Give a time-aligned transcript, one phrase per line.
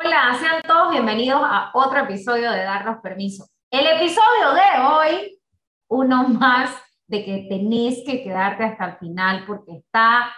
[0.00, 3.48] Hola, sean todos bienvenidos a otro episodio de Darnos Permiso.
[3.68, 5.40] El episodio de hoy,
[5.90, 6.70] uno más
[7.08, 10.32] de que tenés que quedarte hasta el final porque está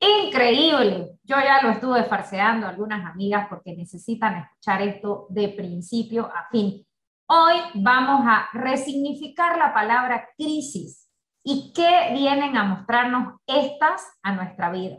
[0.00, 1.12] increíble.
[1.22, 6.48] Yo ya lo estuve farseando a algunas amigas porque necesitan escuchar esto de principio a
[6.50, 6.84] fin.
[7.28, 11.08] Hoy vamos a resignificar la palabra crisis
[11.44, 14.96] y qué vienen a mostrarnos estas a nuestra vida.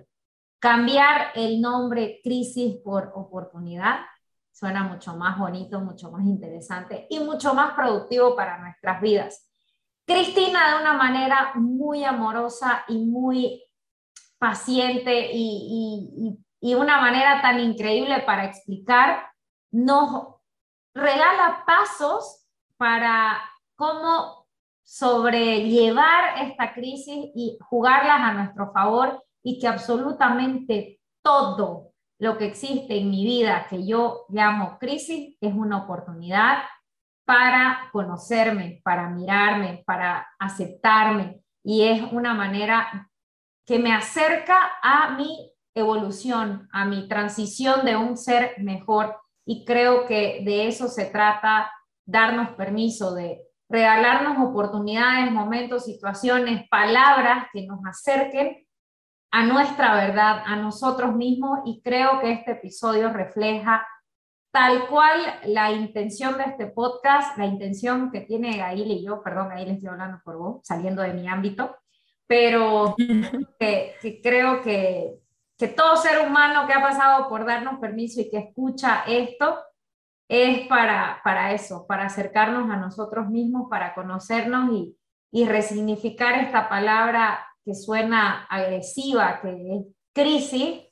[0.60, 4.02] Cambiar el nombre crisis por oportunidad
[4.52, 9.50] suena mucho más bonito, mucho más interesante y mucho más productivo para nuestras vidas.
[10.06, 13.64] Cristina de una manera muy amorosa y muy
[14.37, 19.29] paciente y, y, una manera tan increíble para explicar,
[19.71, 20.36] nos
[20.93, 22.46] regala pasos
[22.76, 23.39] para
[23.76, 24.46] cómo
[24.84, 32.98] sobrellevar esta crisis y jugarlas a nuestro favor y que absolutamente todo lo que existe
[32.98, 36.64] en mi vida que yo llamo crisis es una oportunidad
[37.26, 41.42] para conocerme, para mirarme, para aceptarme.
[41.64, 43.10] Y es una manera
[43.66, 49.16] que me acerca a mi evolución, a mi transición de un ser mejor.
[49.45, 51.72] Y creo que de eso se trata,
[52.06, 58.66] darnos permiso de regalarnos oportunidades, momentos, situaciones, palabras que nos acerquen
[59.32, 63.88] a nuestra verdad, a nosotros mismos y creo que este episodio refleja
[64.52, 69.50] tal cual la intención de este podcast, la intención que tiene Gail y yo, perdón,
[69.50, 71.76] Gail estoy hablando por vos, saliendo de mi ámbito,
[72.26, 72.96] pero
[73.60, 75.20] que, creo que,
[75.58, 79.60] que todo ser humano que ha pasado por darnos permiso y que escucha esto,
[80.28, 84.96] es para, para eso, para acercarnos a nosotros mismos, para conocernos y,
[85.32, 90.88] y resignificar esta palabra que suena agresiva, que es crisis,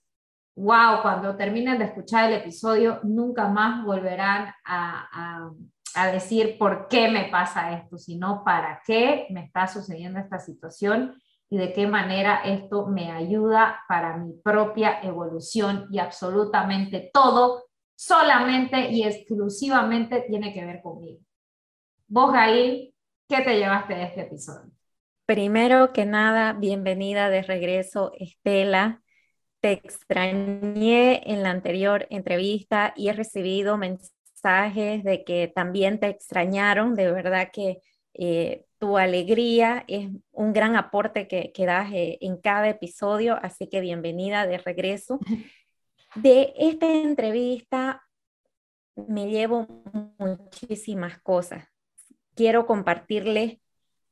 [0.56, 5.50] wow, cuando terminen de escuchar el episodio, nunca más volverán a,
[5.96, 11.20] a, decir por qué me pasa esto, sino para qué me está sucediendo esta situación
[11.50, 17.64] y de qué manera esto me ayuda para mi propia evolución y absolutamente todo,
[17.96, 21.22] solamente y exclusivamente tiene que ver conmigo.
[22.08, 22.94] Vos, Gail,
[23.28, 24.77] ¿qué te llevaste de este episodio?
[25.28, 29.02] Primero que nada, bienvenida de regreso, Estela.
[29.60, 36.96] Te extrañé en la anterior entrevista y he recibido mensajes de que también te extrañaron.
[36.96, 37.82] De verdad que
[38.14, 43.68] eh, tu alegría es un gran aporte que, que das eh, en cada episodio, así
[43.68, 45.20] que bienvenida de regreso.
[46.16, 48.02] De esta entrevista
[48.96, 49.68] me llevo
[50.18, 51.68] muchísimas cosas.
[52.34, 53.58] Quiero compartirles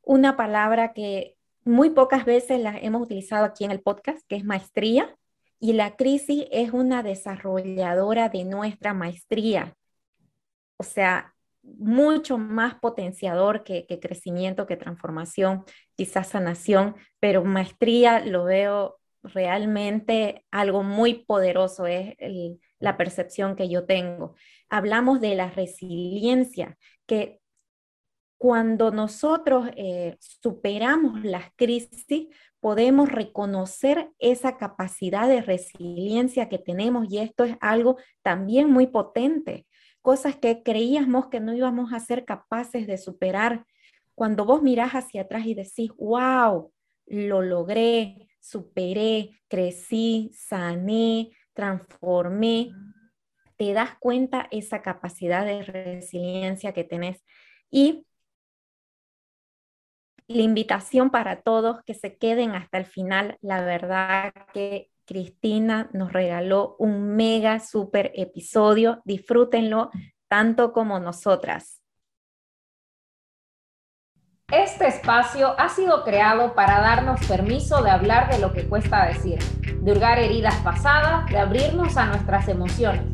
[0.06, 4.46] una palabra que muy pocas veces la hemos utilizado aquí en el podcast, que es
[4.46, 5.16] maestría,
[5.60, 9.76] y la crisis es una desarrolladora de nuestra maestría.
[10.78, 11.34] O sea,
[11.64, 15.64] mucho más potenciador que, crecimiento, que transformación,
[15.96, 22.14] quizás sanación, pero maestría lo veo realmente algo muy poderoso, es
[22.80, 24.36] la percepción que yo tengo.
[24.70, 26.78] Hablamos de la resiliencia,
[27.08, 27.40] que
[28.38, 32.28] cuando nosotros eh, superamos las crisis,
[32.60, 39.66] podemos reconocer esa capacidad de resiliencia que tenemos y esto es algo también muy potente.
[40.02, 43.66] Cosas que creíamos que no íbamos a ser capaces de superar.
[44.14, 46.72] Cuando vos mirás hacia atrás y decís, wow,
[47.08, 52.72] lo logré, superé, crecí, sané, transformé,
[53.58, 57.24] te das cuenta esa capacidad de resiliencia que tenés.
[57.72, 58.06] Y
[60.28, 63.38] la invitación para todos que se queden hasta el final.
[63.42, 69.02] La verdad que Cristina nos regaló un mega super episodio.
[69.06, 69.92] Disfrútenlo
[70.28, 71.82] tanto como nosotras.
[74.52, 79.40] Este espacio ha sido creado para darnos permiso de hablar de lo que cuesta decir,
[79.82, 83.06] de hurgar heridas pasadas, de abrirnos a nuestras emociones,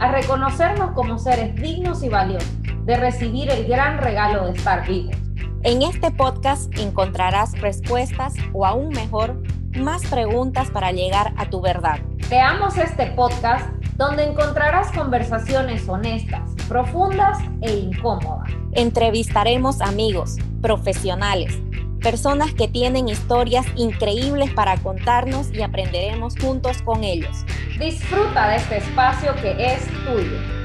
[0.00, 2.50] a reconocernos como seres dignos y valiosos,
[2.84, 5.29] de recibir el gran regalo de estar vivos.
[5.62, 9.42] En este podcast encontrarás respuestas o aún mejor,
[9.76, 11.98] más preguntas para llegar a tu verdad.
[12.28, 18.50] Creamos este podcast donde encontrarás conversaciones honestas, profundas e incómodas.
[18.72, 21.58] Entrevistaremos amigos, profesionales,
[22.00, 27.44] personas que tienen historias increíbles para contarnos y aprenderemos juntos con ellos.
[27.78, 30.59] Disfruta de este espacio que es tuyo.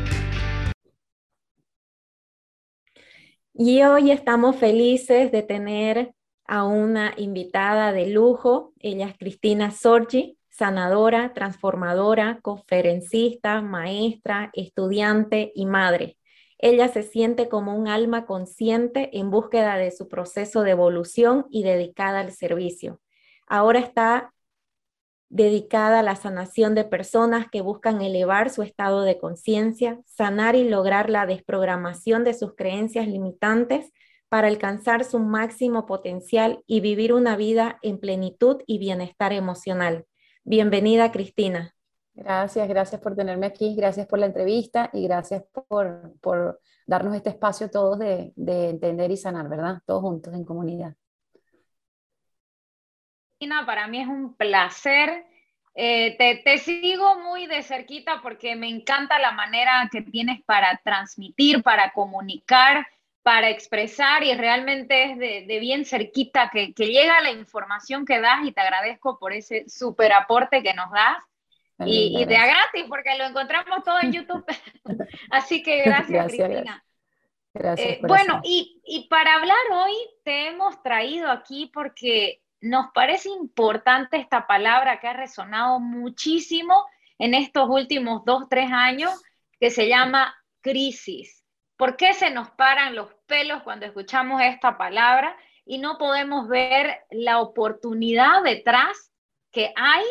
[3.57, 6.13] Y hoy estamos felices de tener
[6.45, 8.73] a una invitada de lujo.
[8.79, 10.37] Ella es Cristina Sorgi.
[10.49, 16.17] sanadora, transformadora, conferencista, maestra, estudiante y madre.
[16.57, 21.63] Ella se siente como un alma consciente en búsqueda de su proceso de evolución y
[21.63, 22.99] dedicada al servicio.
[23.47, 24.33] Ahora está
[25.29, 30.67] dedicada a la sanación de personas que buscan elevar su estado de conciencia, sanar y
[30.67, 33.91] lograr la desprogramación de sus creencias limitantes
[34.29, 40.05] para alcanzar su máximo potencial y vivir una vida en plenitud y bienestar emocional.
[40.43, 41.73] Bienvenida, Cristina.
[42.13, 47.29] Gracias, gracias por tenerme aquí, gracias por la entrevista y gracias por, por darnos este
[47.29, 49.79] espacio todos de, de entender y sanar, ¿verdad?
[49.85, 50.95] Todos juntos en comunidad
[53.65, 55.25] para mí es un placer.
[55.77, 60.79] Eh, te, te, sigo muy de cerquita porque me encanta la manera que tienes para
[60.83, 62.87] transmitir, para comunicar,
[63.23, 68.21] para expresar y realmente es de, de bien cerquita que, que, llega la información que
[68.21, 71.17] das y te agradezco por ese súper aporte que nos das.
[71.79, 74.45] y, y, de a gratis porque lo encontramos todo en YouTube.
[75.29, 76.85] Así que gracias, Cristina.
[77.53, 79.93] Gracias, eh, bueno, y, y para hablar hoy
[80.23, 86.83] te hemos traído aquí porque nos parece importante esta palabra que ha resonado muchísimo
[87.19, 89.11] en estos últimos dos, tres años,
[89.59, 91.43] que se llama crisis.
[91.77, 97.05] ¿Por qué se nos paran los pelos cuando escuchamos esta palabra y no podemos ver
[97.11, 99.11] la oportunidad detrás
[99.51, 100.03] que hay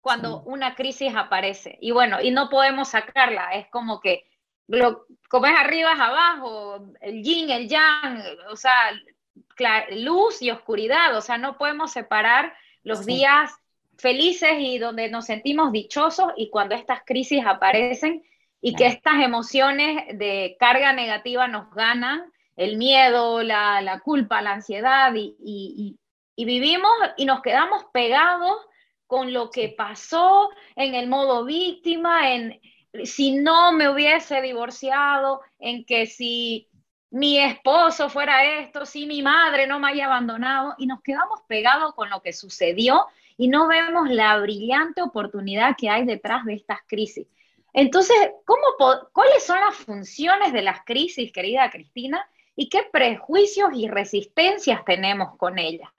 [0.00, 1.78] cuando una crisis aparece?
[1.80, 4.24] Y bueno, y no podemos sacarla, es como que
[4.68, 8.92] lo, como es arriba es abajo, el yin, el yang, o sea,
[9.90, 13.52] luz y oscuridad, o sea, no podemos separar los días
[13.98, 18.22] felices y donde nos sentimos dichosos y cuando estas crisis aparecen
[18.60, 25.12] y que estas emociones de carga negativa nos ganan, el miedo, la, culpa, la ansiedad
[25.14, 25.98] y,
[26.36, 28.56] vivimos y nos quedamos pegados
[29.06, 32.60] con lo que pasó en el modo víctima, en
[33.04, 36.68] si no me hubiese divorciado, en que si
[37.12, 41.94] mi esposo fuera esto, si mi madre no me haya abandonado, y nos quedamos pegados
[41.94, 43.06] con lo que sucedió
[43.36, 47.26] y no vemos la brillante oportunidad que hay detrás de estas crisis.
[47.74, 48.16] Entonces,
[48.46, 48.62] ¿cómo,
[49.12, 52.26] ¿cuáles son las funciones de las crisis, querida Cristina?
[52.56, 55.90] ¿Y qué prejuicios y resistencias tenemos con ellas?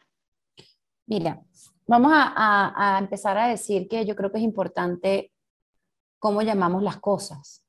[1.06, 1.40] Mira,
[1.86, 5.32] vamos a empezar a decir que yo creo que es importante
[6.18, 7.63] cómo llamamos las cosas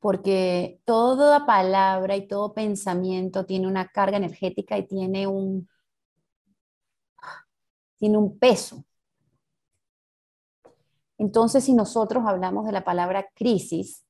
[0.00, 5.68] porque toda palabra y todo pensamiento tiene una carga energética y tiene un,
[7.98, 8.82] tiene un peso.
[11.18, 14.06] Entonces, si nosotros hablamos de la palabra crisis,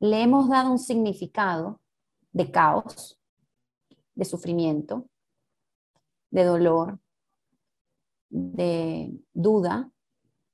[0.00, 1.82] le hemos dado un significado
[2.32, 3.20] de caos,
[4.14, 5.06] de sufrimiento,
[6.30, 6.98] de dolor,
[8.30, 9.90] de duda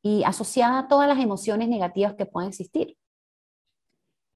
[0.03, 2.97] y asociada a todas las emociones negativas que pueden existir.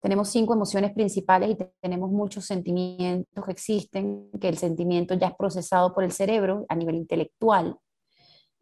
[0.09, 5.37] Tenemos cinco emociones principales y tenemos muchos sentimientos que existen, que el sentimiento ya es
[5.37, 7.77] procesado por el cerebro a nivel intelectual.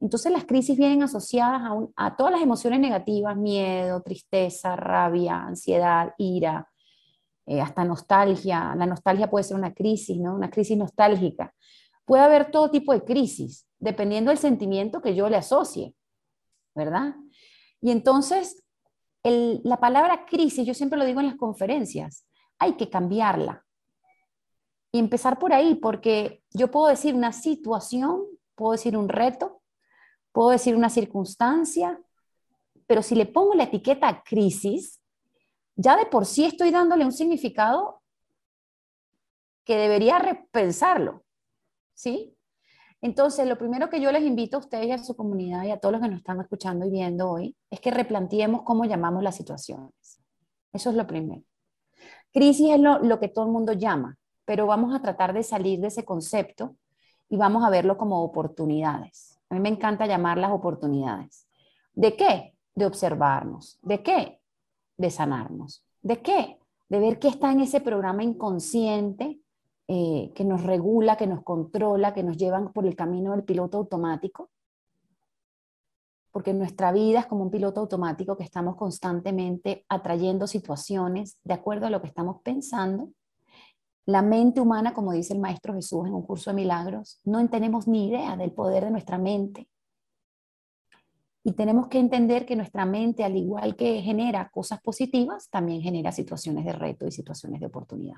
[0.00, 1.62] Entonces las crisis vienen asociadas
[1.94, 6.68] a, todas las emociones negativas, miedo, tristeza, rabia, ansiedad, ira,
[7.46, 8.74] eh, hasta nostalgia.
[8.74, 10.34] La nostalgia puede ser una crisis, ¿no?
[10.34, 11.54] Una crisis nostálgica.
[12.04, 15.94] Puede haber todo tipo de crisis, dependiendo del sentimiento que yo le asocie,
[16.74, 17.14] ¿verdad?
[17.80, 18.64] Y entonces
[19.30, 22.26] la palabra crisis, yo siempre lo digo en las conferencias,
[22.58, 23.64] hay que cambiarla.
[24.92, 28.24] Y empezar por ahí, porque yo puedo decir una situación,
[28.54, 29.62] puedo decir un reto,
[30.32, 32.00] puedo decir una circunstancia,
[32.86, 35.00] pero si le pongo la etiqueta crisis,
[35.74, 38.02] ya de por sí estoy dándole un significado
[39.64, 41.24] que debería repensarlo,
[41.94, 42.35] ¿sí?
[43.02, 45.78] Entonces, lo primero que yo les invito a ustedes y a su comunidad y a
[45.78, 49.36] todos los que nos están escuchando y viendo hoy es que replanteemos cómo llamamos las
[49.36, 50.20] situaciones.
[50.72, 51.42] Eso es lo primero.
[52.32, 55.88] Crisis es lo, que todo el mundo llama, pero vamos a tratar de salir de
[55.88, 56.76] ese concepto
[57.28, 59.38] y vamos a verlo como oportunidades.
[59.48, 61.48] A mí me encanta llamarlas oportunidades.
[61.94, 62.54] ¿De qué?
[62.74, 63.78] De observarnos.
[63.82, 64.40] ¿De qué?
[64.96, 65.84] De sanarnos.
[66.02, 66.58] ¿De qué?
[66.88, 69.40] De ver qué está en ese programa inconsciente
[69.88, 73.78] eh, que nos regula, que nos controla, que nos llevan por el camino del piloto
[73.78, 74.50] automático.
[76.32, 81.86] Porque nuestra vida es como un piloto automático que estamos constantemente atrayendo situaciones de acuerdo
[81.86, 83.10] a lo que estamos pensando.
[84.06, 87.86] La mente humana, como dice el Maestro Jesús en un curso de milagros, no tenemos
[87.86, 89.68] ni idea del poder de nuestra mente.
[91.44, 96.10] Y tenemos que entender que nuestra mente, al igual que genera cosas positivas, también genera
[96.10, 98.16] situaciones de reto y situaciones de oportunidad.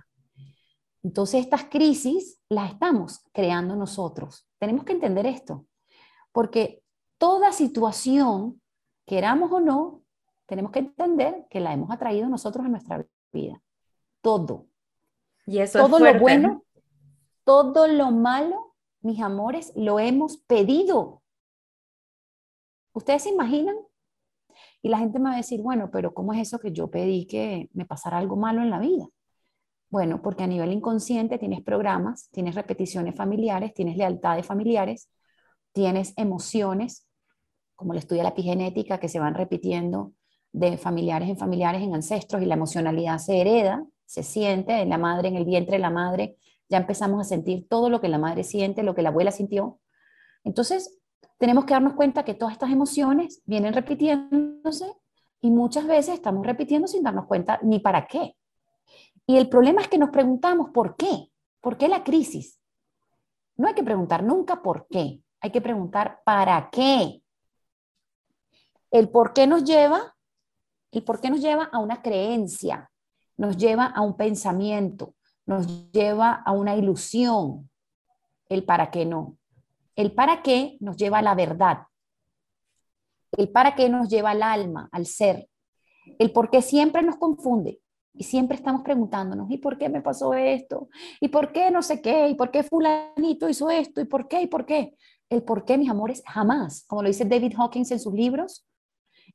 [1.08, 4.46] Entonces estas crisis las estamos creando nosotros.
[4.58, 5.64] Tenemos que entender esto,
[6.32, 6.82] porque
[7.16, 8.60] toda situación,
[9.06, 10.02] queramos o no,
[10.44, 13.62] tenemos que entender que la hemos atraído nosotros a nuestra vida.
[14.20, 14.66] Todo.
[15.46, 16.62] Y eso todo lo bueno,
[17.42, 21.22] todo lo malo, mis amores, lo hemos pedido.
[22.92, 23.76] ¿Ustedes se imaginan?
[24.82, 27.26] Y la gente me va a decir, bueno, pero ¿cómo es eso que yo pedí
[27.26, 29.08] que me pasara algo malo en la vida?
[29.90, 35.08] Bueno, porque a nivel inconsciente tienes programas, tienes repeticiones familiares, tienes lealtades familiares,
[35.72, 37.06] tienes emociones,
[37.74, 40.12] como le estudia la epigenética, que se van repitiendo
[40.52, 44.98] de familiares en familiares, en ancestros, y la emocionalidad se hereda, se siente en la
[44.98, 46.36] madre, en el vientre de la madre,
[46.68, 49.80] ya empezamos a sentir todo lo que la madre siente, lo que la abuela sintió.
[50.44, 50.98] Entonces,
[51.38, 54.92] tenemos que darnos cuenta que todas estas emociones vienen repitiéndose
[55.40, 58.34] y muchas veces estamos repitiendo sin darnos cuenta ni para qué.
[59.28, 61.30] Y el problema es que nos preguntamos por qué,
[61.60, 62.58] por qué la crisis.
[63.56, 67.22] No hay que preguntar nunca por qué, hay que preguntar para qué.
[68.90, 70.16] El por qué nos lleva,
[70.92, 72.90] el por qué nos lleva a una creencia,
[73.36, 77.68] nos lleva a un pensamiento, nos lleva a una ilusión.
[78.48, 79.36] El para qué no.
[79.94, 81.82] El para qué nos lleva a la verdad.
[83.32, 85.50] El para qué nos lleva al alma, al ser.
[86.18, 87.82] El por qué siempre nos confunde
[88.18, 90.88] y siempre estamos preguntándonos, ¿y por qué me pasó esto?
[91.20, 92.28] ¿Y por qué no sé qué?
[92.28, 94.00] ¿Y por qué fulanito hizo esto?
[94.00, 94.42] ¿Y por qué?
[94.42, 94.96] ¿Y por qué?
[95.30, 98.66] El por qué, mis amores, jamás, como lo dice David Hawkins en sus libros,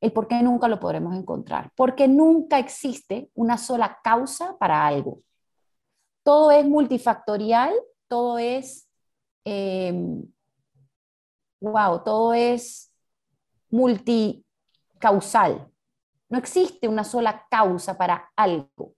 [0.00, 5.20] el por qué nunca lo podremos encontrar, porque nunca existe una sola causa para algo.
[6.22, 7.72] Todo es multifactorial,
[8.06, 8.86] todo es
[9.44, 10.22] em,
[11.60, 12.92] wow, todo es
[13.70, 14.44] multicausal.
[16.28, 18.94] No existe una sola causa para algo.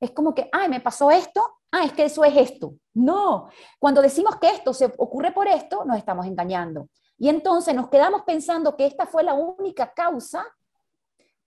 [0.00, 2.74] Es como que, ay, me pasó esto, ah, es que eso es esto.
[2.94, 3.48] No,
[3.78, 6.88] cuando decimos que esto se ocurre por esto, nos estamos engañando.
[7.18, 10.46] Y entonces nos quedamos pensando que esta fue la única causa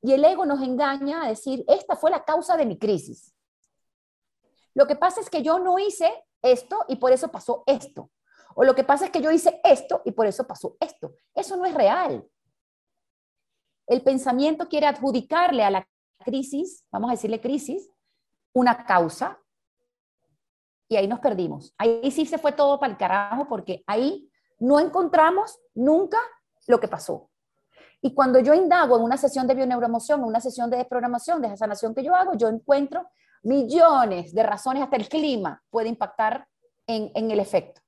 [0.01, 3.33] y el ego nos engaña a decir, esta fue la causa de mi crisis.
[4.73, 6.11] Lo que pasa es que yo no hice
[6.41, 8.09] esto y por eso pasó esto.
[8.55, 11.13] O lo que pasa es que yo hice esto y por eso pasó esto.
[11.33, 12.27] Eso no es real.
[13.91, 15.85] El pensamiento quiere adjudicarle a la
[16.23, 17.91] crisis, vamos a decirle crisis,
[18.53, 19.37] una causa
[20.87, 21.75] y ahí nos perdimos.
[21.77, 26.17] Ahí sí se fue todo para el carajo porque ahí no encontramos nunca
[26.67, 27.29] lo que pasó.
[28.01, 31.93] Y cuando yo indago en una sesión de bioneuroemoción, una sesión de desprogramación, de sanación
[31.93, 33.09] que yo hago, yo encuentro
[33.43, 36.47] millones de razones, hasta el clima puede impactar
[36.87, 37.81] en, en el efecto.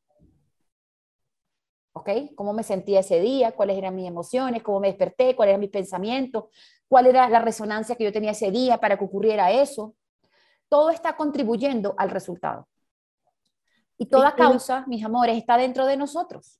[1.93, 2.09] ¿Ok?
[2.35, 3.53] ¿Cómo me sentía ese día?
[3.53, 4.63] ¿Cuáles eran mis emociones?
[4.63, 5.35] ¿Cómo me desperté?
[5.35, 6.49] ¿Cuál era mi pensamiento?
[6.87, 9.95] ¿Cuál era la resonancia que yo tenía ese día para que ocurriera eso?
[10.69, 12.67] Todo está contribuyendo al resultado.
[13.97, 16.59] Y toda causa, mis amores, está dentro de nosotros.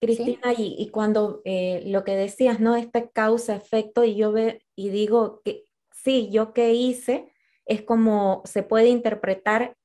[0.00, 2.76] Cristina, y, cuando eh, lo que decías, ¿no?
[2.76, 7.32] Este causa-efecto, y yo ve, y digo que sí, yo qué hice,
[7.66, 9.76] es como se puede interpretar,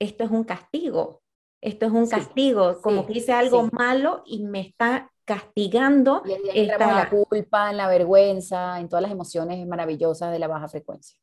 [0.00, 1.22] esto es un castigo,
[1.66, 6.22] esto es un castigo, como que hice algo malo y me está castigando.
[6.24, 10.68] Y en la culpa, en la vergüenza, en todas las emociones maravillosas de la baja
[10.68, 11.18] frecuencia.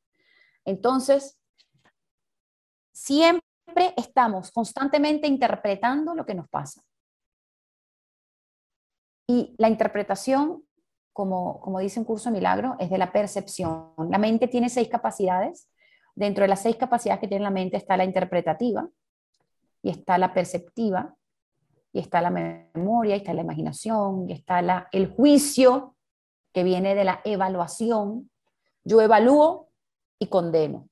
[0.65, 1.39] Entonces,
[2.91, 3.41] siempre
[3.95, 6.81] estamos constantemente interpretando lo que nos pasa.
[9.29, 10.65] Y la interpretación,
[11.13, 13.93] como, como dice un curso de milagro, es de la percepción.
[14.09, 15.69] La mente tiene seis capacidades.
[16.15, 18.89] Dentro de las seis capacidades que tiene la mente está la interpretativa,
[19.83, 21.15] y está la perceptiva,
[21.91, 25.95] y está la memoria, y está la imaginación, y está la, el juicio
[26.53, 28.31] que viene de la evaluación.
[28.83, 29.69] Yo evalúo
[30.17, 30.89] y condeno.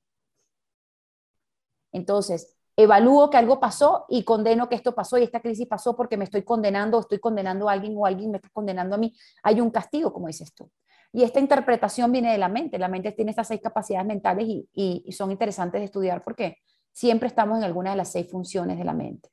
[1.90, 6.16] Entonces, evalúo que algo pasó y condeno que esto pasó y esta crisis pasó porque
[6.16, 9.14] me estoy condenando, estoy condenando a alguien o alguien me está condenando a mí.
[9.42, 10.70] Hay un castigo, como dices tú.
[11.12, 12.78] Y esta interpretación viene de la mente.
[12.78, 16.58] La mente tiene estas seis capacidades mentales y, y son interesantes de estudiar porque
[16.92, 19.30] siempre estamos en alguna de las seis funciones de la mente.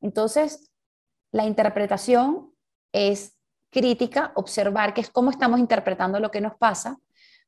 [0.00, 0.70] Entonces,
[1.32, 2.52] la interpretación
[2.92, 3.36] es
[3.70, 6.98] crítica, observar que es cómo estamos interpretando lo que nos pasa,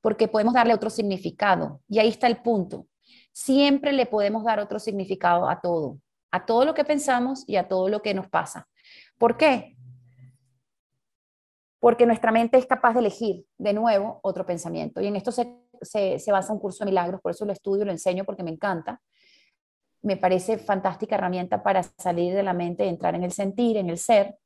[0.01, 1.81] porque podemos darle otro significado.
[1.89, 2.87] Y ahí está el punto.
[3.33, 5.99] Siempre le podemos dar otro significado a todo,
[6.31, 8.69] a todo lo que pensamos y a todo lo que nos pasa.
[9.19, 9.77] ¿Por qué?
[11.81, 15.01] Porque nuestra mente es capaz de elegir de nuevo otro pensamiento.
[15.01, 17.93] Y en esto se se, basa un curso de milagros, por eso lo estudio, lo
[17.93, 19.01] enseño porque me encanta.
[20.03, 23.99] Me parece fantástica herramienta para salir de la mente, entrar en el sentir, en el
[23.99, 24.37] ser.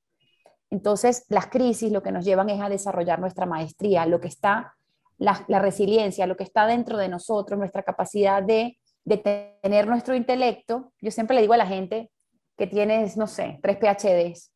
[0.71, 4.75] Entonces, las crisis lo que nos llevan es a desarrollar nuestra maestría, lo que está,
[5.19, 9.17] la, resiliencia, lo que está dentro de nosotros, nuestra capacidad de, de
[9.63, 10.93] tener nuestro intelecto.
[11.01, 12.11] Yo siempre le digo a la gente
[12.57, 14.53] que tienes, no sé, tres PhDs,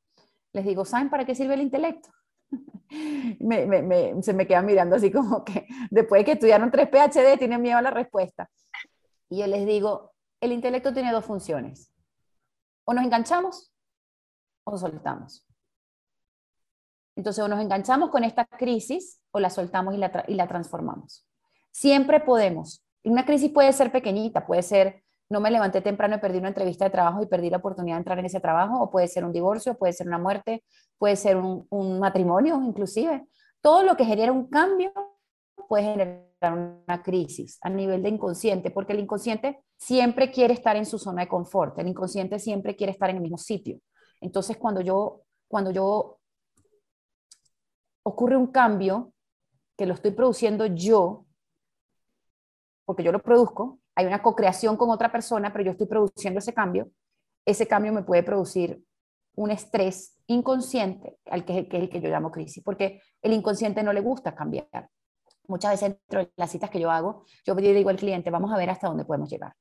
[0.53, 2.11] les digo, ¿saben para qué sirve el intelecto?
[2.91, 7.79] Se me queda mirando así como que después de que estudiaron tres PhD tienen miedo
[7.79, 8.51] a la respuesta.
[9.29, 11.93] Y yo les digo, el intelecto tiene dos funciones.
[12.85, 13.73] O nos enganchamos
[14.65, 15.47] o soltamos.
[17.17, 21.27] Entonces, o nos enganchamos con esta crisis o la soltamos y la, y la transformamos.
[21.71, 22.85] Siempre podemos.
[23.05, 26.85] Una crisis puede ser pequeñita, puede ser no me levanté temprano y perdí una entrevista
[26.85, 29.33] de trabajo y perdí la oportunidad de entrar en ese trabajo, o puede ser un
[29.33, 30.65] divorcio, puede ser una muerte,
[30.99, 33.27] puede ser un, matrimonio inclusive.
[33.61, 34.93] Todo lo que genera un cambio
[35.69, 40.85] puede generar una crisis a nivel de inconsciente, porque el inconsciente siempre quiere estar en
[40.85, 43.79] su zona de confort, el inconsciente siempre quiere estar en el mismo sitio.
[44.21, 46.19] Entonces, cuando yo, cuando yo
[48.03, 49.13] ocurre un cambio
[49.77, 51.25] que lo estoy produciendo yo,
[52.85, 56.55] porque yo lo produzco, hay una co-creación con otra persona, pero yo estoy produciendo ese
[56.55, 56.91] cambio,
[57.45, 58.83] ese cambio me puede producir
[59.35, 63.93] un estrés inconsciente, al que, es el que yo llamo crisis, porque el inconsciente no
[63.93, 64.89] le gusta cambiar.
[65.49, 68.57] Muchas veces dentro de las citas que yo hago, yo digo al cliente, vamos a
[68.57, 69.55] ver hasta dónde podemos llegar,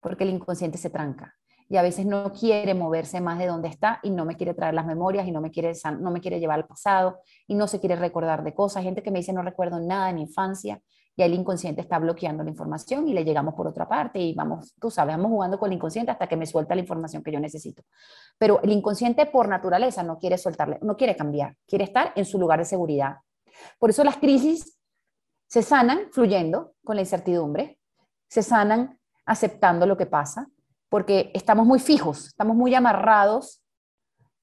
[0.00, 1.34] porque el inconsciente se tranca
[1.68, 4.74] y a veces no quiere moverse más de donde está y no me quiere traer
[4.74, 7.80] las memorias y no me quiere, no me quiere llevar al pasado y no se
[7.80, 8.82] quiere recordar de cosas.
[8.82, 10.80] Gente que me dice no recuerdo nada de mi infancia
[11.16, 14.74] y el inconsciente está bloqueando la información y le llegamos por otra parte y vamos,
[14.80, 17.40] tú sabes, vamos jugando con el inconsciente hasta que me suelta la información que yo
[17.40, 17.82] necesito.
[18.38, 22.38] Pero el inconsciente por naturaleza no quiere soltarle, no quiere cambiar, quiere estar en su
[22.38, 23.18] lugar de seguridad.
[23.78, 24.78] Por eso las crisis
[25.46, 27.78] se sanan fluyendo con la incertidumbre,
[28.28, 30.48] se sanan aceptando lo que pasa,
[30.88, 33.63] porque estamos muy fijos, estamos muy amarrados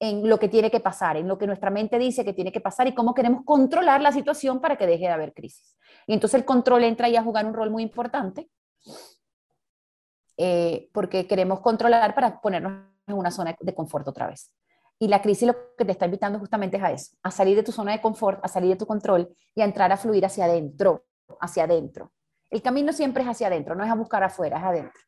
[0.02, 2.60] en lo que tiene que pasar, en lo que nuestra mente dice que tiene que
[2.60, 5.78] pasar y cómo queremos controlar la situación para que deje de haber crisis.
[6.08, 8.50] Y entonces el control entra ahí a jugar un rol muy importante,
[10.36, 14.52] eh, porque queremos controlar para ponernos en una zona de confort otra vez.
[14.98, 17.62] Y la crisis lo que te está invitando justamente es a eso, a salir de
[17.62, 20.46] tu zona de confort, a salir de tu control y a entrar a fluir hacia
[20.46, 21.04] adentro,
[21.40, 22.10] hacia adentro.
[22.50, 25.00] El camino siempre es hacia adentro, no es a buscar afuera, es adentro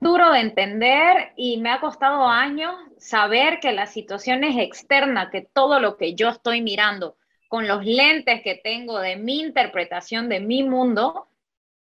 [0.00, 5.42] duro de entender y me ha costado años saber que la situación es externa, que
[5.42, 7.16] todo lo que yo estoy mirando
[7.48, 11.28] con los lentes que tengo de mi interpretación de mi mundo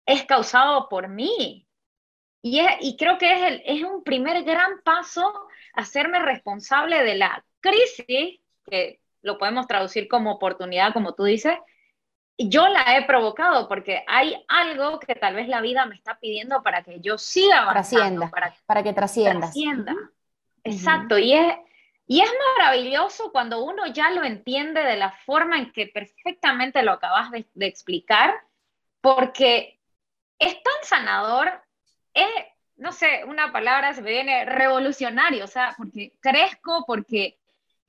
[0.06, 1.66] es causado por mí.
[2.42, 5.32] Y, y creo que es, el, es un primer gran paso
[5.74, 11.54] hacerme responsable de la crisis, que lo podemos traducir como oportunidad, como tú dices,
[12.48, 16.62] yo la he provocado porque hay algo que tal vez la vida me está pidiendo
[16.62, 18.30] para que yo siga avanzando.
[18.30, 19.40] Para, para que trascienda.
[19.40, 19.94] Trascienda.
[20.64, 21.18] Exacto.
[21.18, 21.54] Y es,
[22.06, 26.92] y es maravilloso cuando uno ya lo entiende de la forma en que perfectamente lo
[26.92, 28.34] acabas de, de explicar,
[29.00, 29.80] porque
[30.38, 31.50] es tan sanador,
[32.14, 32.26] es,
[32.76, 37.39] no sé, una palabra se me viene revolucionario, o sea, porque crezco, porque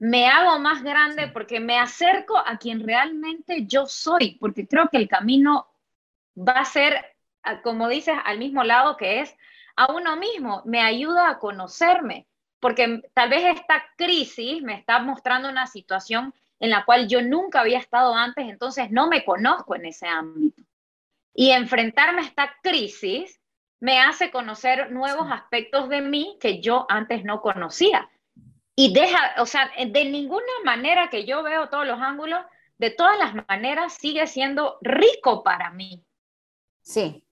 [0.01, 4.97] me hago más grande porque me acerco a quien realmente yo soy, porque creo que
[4.97, 5.67] el camino
[6.35, 7.05] va a ser,
[7.61, 9.37] como dices, al mismo lado que es
[9.75, 12.25] a uno mismo, me ayuda a conocerme,
[12.59, 17.59] porque tal vez esta crisis me está mostrando una situación en la cual yo nunca
[17.59, 20.63] había estado antes, entonces no me conozco en ese ámbito.
[21.35, 23.39] Y enfrentarme a esta crisis
[23.79, 28.09] me hace conocer nuevos aspectos de mí que yo antes no conocía
[28.81, 32.39] y deja, o sea, de ninguna manera que yo veo todos los ángulos,
[32.79, 36.03] de todas las maneras sigue siendo rico para mí.
[36.81, 37.23] Sí.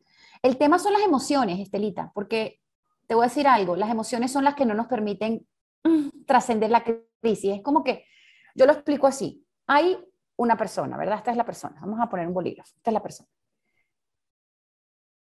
[0.43, 2.61] El tema son las emociones, Estelita, porque
[3.07, 5.47] te voy a decir algo, las emociones son las que no nos permiten
[5.83, 7.55] mm, trascender la crisis.
[7.55, 8.05] Es como que,
[8.53, 9.97] yo lo explico así, hay
[10.35, 11.17] una persona, ¿verdad?
[11.17, 13.29] Esta es la persona, vamos a poner un bolígrafo, esta es la persona.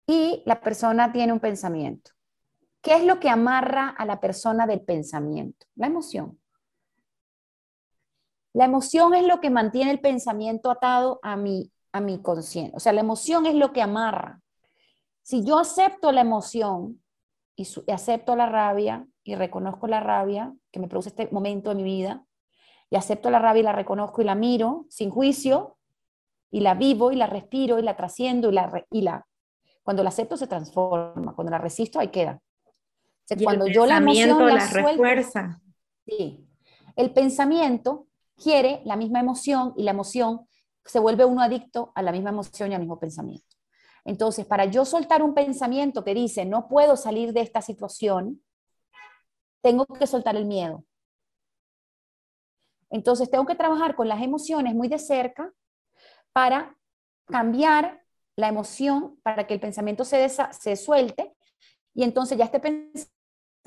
[0.08, 2.17] Y la persona tiene un pensamiento.
[2.82, 5.66] ¿Qué es lo que amarra a la persona del pensamiento?
[5.76, 6.40] La emoción.
[8.54, 12.76] La emoción es lo que mantiene el pensamiento atado a mi, a mi conciencia.
[12.76, 14.42] O sea, la emoción es lo que amarra.
[15.22, 17.04] Si yo acepto la emoción
[17.56, 21.84] y, acepto la rabia y reconozco la rabia que me produce este momento de mi
[21.84, 22.26] vida,
[22.90, 25.78] y acepto la rabia y la reconozco y la miro sin juicio,
[26.50, 29.28] y la vivo y la respiro y la trasciendo y la, y la
[29.84, 32.42] cuando la acepto se transforma, cuando la resisto ahí queda
[33.44, 35.62] cuando yo la emoción la, refuerza.
[36.06, 36.48] Sí.
[36.96, 40.48] El pensamiento quiere la misma emoción y la emoción
[40.86, 43.46] se vuelve uno adicto a la misma emoción y al mismo pensamiento.
[44.06, 48.42] Entonces, para yo soltar un pensamiento que dice, no puedo salir de esta situación,
[49.62, 50.86] tengo que soltar el miedo.
[52.90, 55.52] Entonces, tengo que trabajar con las emociones muy de cerca
[56.32, 56.78] para
[57.26, 58.02] cambiar
[58.38, 61.36] la emoción, para que el pensamiento se, se suelte
[61.94, 62.62] y entonces ya este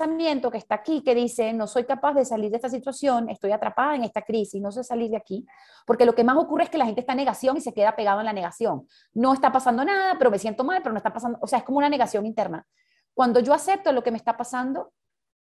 [0.01, 3.51] pensamiento que está aquí que dice, no soy capaz de salir de esta situación, estoy
[3.51, 5.45] atrapada en esta crisis, no sé salir de aquí,
[5.85, 7.95] porque lo que más ocurre es que la gente está en negación y se queda
[7.95, 8.87] pegado en la negación.
[9.13, 11.65] No está pasando nada, pero me siento mal, pero no está pasando, o sea, es
[11.65, 12.65] como una negación interna.
[13.13, 14.91] Cuando yo acepto lo que me está pasando,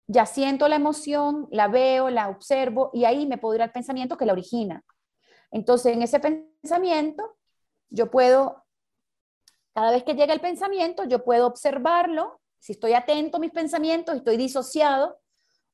[0.07, 4.19] ya siento la emoción, la veo, la observo y ahí me puedo ir al pensamiento
[4.19, 4.85] que la origina.
[5.51, 7.37] Entonces, en ese pensamiento,
[7.89, 8.65] yo puedo,
[9.75, 12.42] cada vez que llega el pensamiento, yo puedo observarlo.
[12.63, 15.19] Si estoy atento a mis pensamientos, estoy disociado,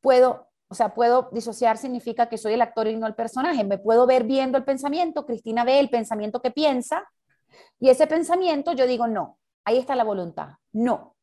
[0.00, 3.62] puedo, o sea, puedo disociar significa que soy el actor y no el personaje.
[3.62, 7.06] Me puedo ver viendo el pensamiento, Cristina ve el pensamiento que piensa,
[7.78, 10.52] y ese pensamiento yo digo, no, ahí está la voluntad.
[10.72, 11.14] No,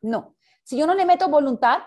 [0.00, 0.34] no.
[0.62, 1.80] Si yo no le meto voluntad,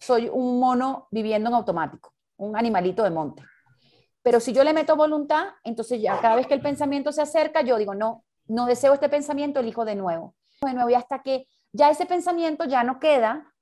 [0.00, 3.42] soy un mono viviendo en automático, un animalito de monte.
[4.22, 7.60] Pero si yo le meto voluntad, entonces ya cada vez que el pensamiento se acerca,
[7.60, 10.34] yo digo, no, no deseo este pensamiento, elijo de nuevo.
[10.62, 13.52] De nuevo y hasta que ya ese pensamiento ya no queda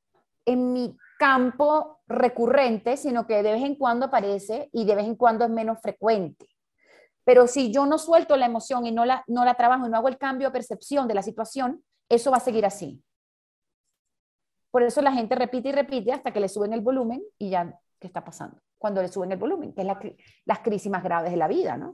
[0.44, 5.16] en mi campo recurrente, sino que de vez en cuando aparece y de vez en
[5.16, 6.46] cuando es menos frecuente.
[7.24, 9.96] Pero si yo no suelto la emoción y no la, no la trabajo y no
[9.96, 13.02] hago el cambio de percepción de la situación, eso va a seguir así.
[14.70, 17.78] Por eso la gente repite y repite hasta que le suben el volumen y ya,
[17.98, 18.60] ¿qué está pasando?
[18.76, 19.98] Cuando le suben el volumen, que es la,
[20.44, 21.92] las crisis más graves de la vida, ¿no?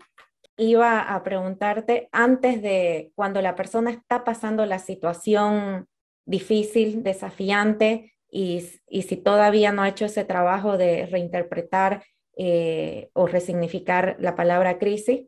[0.62, 5.88] Iba a preguntarte, antes de cuando la persona está pasando la situación
[6.26, 12.04] difícil, desafiante, y, si todavía no ha hecho ese trabajo de reinterpretar
[12.36, 15.26] eh, o resignificar la palabra crisis,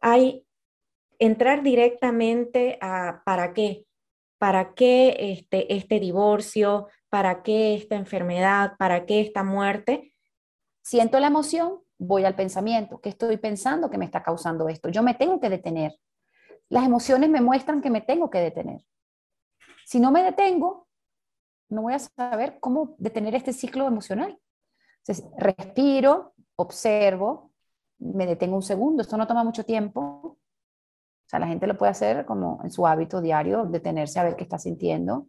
[0.00, 0.46] hay
[1.18, 3.86] entrar directamente a para qué,
[4.38, 10.14] para qué este, este divorcio, para qué esta enfermedad, para qué esta muerte.
[10.82, 13.00] Siento la emoción, voy al pensamiento.
[13.00, 14.88] ¿Qué estoy pensando que me está causando esto?
[14.88, 15.98] Yo me tengo que detener.
[16.68, 18.80] Las emociones me muestran que me tengo que detener.
[19.84, 20.86] Si no me detengo,
[21.70, 24.38] no voy a saber cómo detener este ciclo emocional.
[24.98, 27.52] Entonces, respiro, observo,
[27.98, 31.90] me detengo un segundo, esto no toma mucho tiempo, o sea, la gente lo puede
[31.90, 35.26] hacer como en su hábito diario, detenerse a ver qué está sintiendo,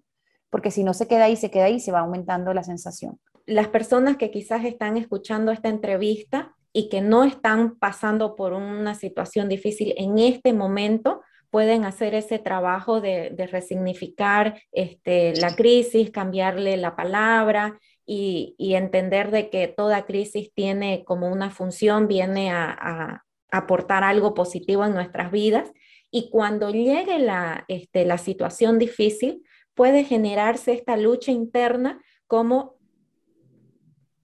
[0.50, 3.20] porque si no se queda ahí, se queda ahí, se va aumentando la sensación.
[3.46, 8.96] Las personas que quizás están escuchando esta entrevista y que no están pasando por una
[8.96, 16.78] situación difícil en este momento, pueden hacer ese trabajo de, resignificar este, la crisis, cambiarle
[16.78, 24.04] la palabra y, entender de que toda crisis tiene como una función, viene a aportar
[24.04, 25.72] algo positivo en nuestras vidas.
[26.12, 32.79] Y cuando llegue la, este, la situación difícil, puede generarse esta lucha interna como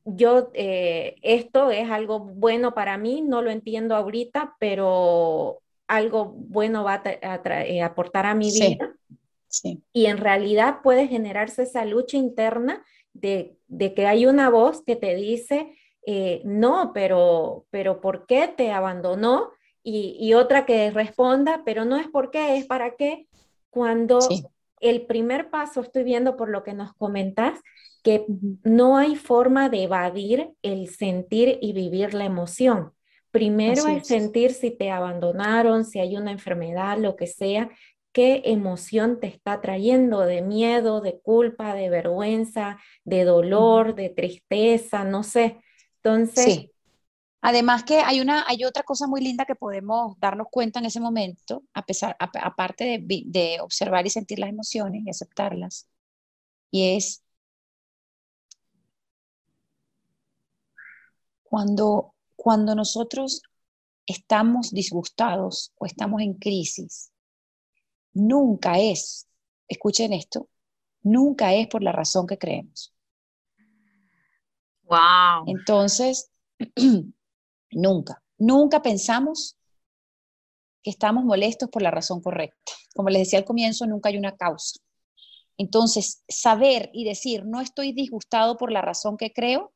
[0.06, 6.84] yo, eh, esto es algo bueno para mí, no lo entiendo ahorita, pero algo bueno
[6.84, 8.96] va a, eh, aportar a mi vida.
[9.48, 9.82] Sí.
[9.92, 14.96] Y en realidad puede generarse esa lucha interna de, de que hay una voz que
[14.96, 19.52] te dice, eh, no, pero, pero ¿por qué te abandonó?
[19.88, 23.28] y, otra que responda, pero no es por qué, es para qué.
[23.70, 24.20] Cuando
[24.80, 27.60] el primer paso, estoy viendo por lo que nos comentas,
[28.04, 28.26] que
[28.64, 32.92] no hay forma de evadir el sentir y vivir la emoción.
[33.32, 34.08] Primero es.
[34.08, 37.70] sentir si te abandonaron, si hay una enfermedad, lo que sea,
[38.14, 45.04] qué emoción te está trayendo de miedo, de culpa, de vergüenza, de dolor, de tristeza,
[45.04, 45.58] no sé.
[45.98, 46.70] Entonces,
[47.48, 51.00] Además que hay, una, hay otra cosa muy linda que podemos darnos cuenta en ese
[51.00, 55.88] momento, a pesar, aparte de, de observar y sentir las emociones y aceptarlas,
[56.72, 57.24] y es
[61.44, 63.44] cuando, cuando nosotros
[64.08, 67.12] estamos disgustados o estamos en crisis,
[68.12, 69.28] nunca es,
[69.68, 70.50] escuchen esto,
[71.04, 72.92] nunca es por la razón que creemos.
[74.82, 75.44] Wow.
[75.46, 76.32] Entonces,
[77.76, 79.58] Nunca, nunca pensamos
[80.82, 82.72] que estamos molestos por la razón correcta.
[82.96, 84.80] Como les decía al comienzo, nunca hay una causa.
[85.58, 89.74] Entonces, saber y decir, no estoy disgustado por la razón que creo,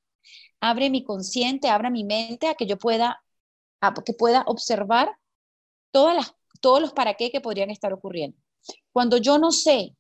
[0.61, 3.21] abre mi consciente, abre mi mente a que yo pueda,
[3.81, 5.17] a que pueda observar
[5.91, 8.37] todas todos los para qué que podrían estar ocurriendo.
[8.93, 9.95] Cuando yo no sé,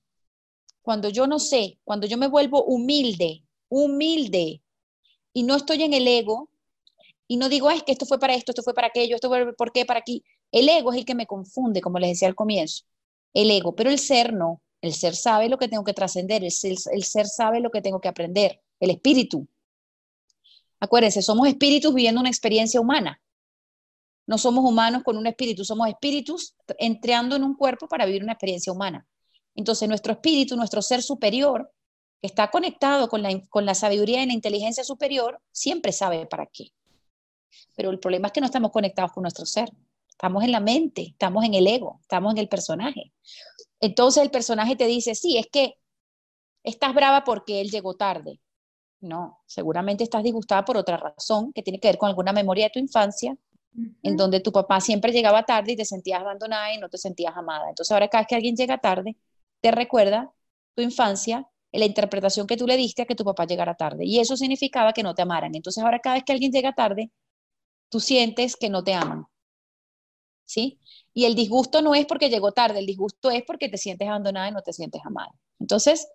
[0.81, 4.61] cuando yo no sé, cuando yo me vuelvo humilde, humilde,
[5.33, 6.49] y no estoy en el ego,
[7.31, 9.53] y no digo, es que esto fue para esto, esto fue para aquello, esto fue
[9.53, 10.23] por qué, para aquí.
[10.51, 12.85] El ego es el que me confunde, como les decía al comienzo.
[13.35, 14.63] El ego, pero el ser no.
[14.81, 16.51] El ser sabe lo que tengo que trascender, el,
[16.91, 19.47] el ser sabe lo que tengo que aprender, el espíritu.
[20.79, 23.21] Acuérdense, somos espíritus viviendo una experiencia humana.
[24.25, 28.33] No somos humanos con un espíritu, somos espíritus entrando en un cuerpo para vivir una
[28.33, 29.07] experiencia humana.
[29.53, 31.71] Entonces nuestro espíritu, nuestro ser superior,
[32.21, 36.71] que está conectado con la sabiduría y la inteligencia superior, siempre sabe para qué.
[37.75, 39.69] Pero el problema es que no estamos conectados con nuestro ser.
[40.09, 43.13] Estamos en la mente, estamos en el ego, estamos en el personaje.
[43.79, 45.75] Entonces el personaje te dice, sí, es que
[46.63, 48.41] estás brava porque él llegó tarde.
[49.01, 52.71] No, seguramente estás disgustada por otra razón que tiene que ver con alguna memoria de
[52.71, 53.37] tu infancia,
[54.03, 57.37] en donde tu papá siempre llegaba tarde y te sentías abandonada y no te sentías
[57.37, 57.69] amada.
[57.69, 59.15] Entonces ahora cada vez que alguien llega tarde,
[59.61, 60.33] te recuerda
[60.75, 64.03] tu infancia, la interpretación que tú le diste a que tu papá llegara tarde.
[64.05, 65.55] Y eso significaba que no te amaran.
[65.55, 67.11] Entonces ahora cada vez que alguien llega tarde,
[67.89, 69.27] tú sientes que no te aman.
[70.45, 70.79] ¿Sí?
[71.13, 74.49] Y el disgusto no es porque llegó tarde, el disgusto es porque te sientes abandonada
[74.49, 75.31] y no te sientes amada.
[75.59, 76.07] Entonces,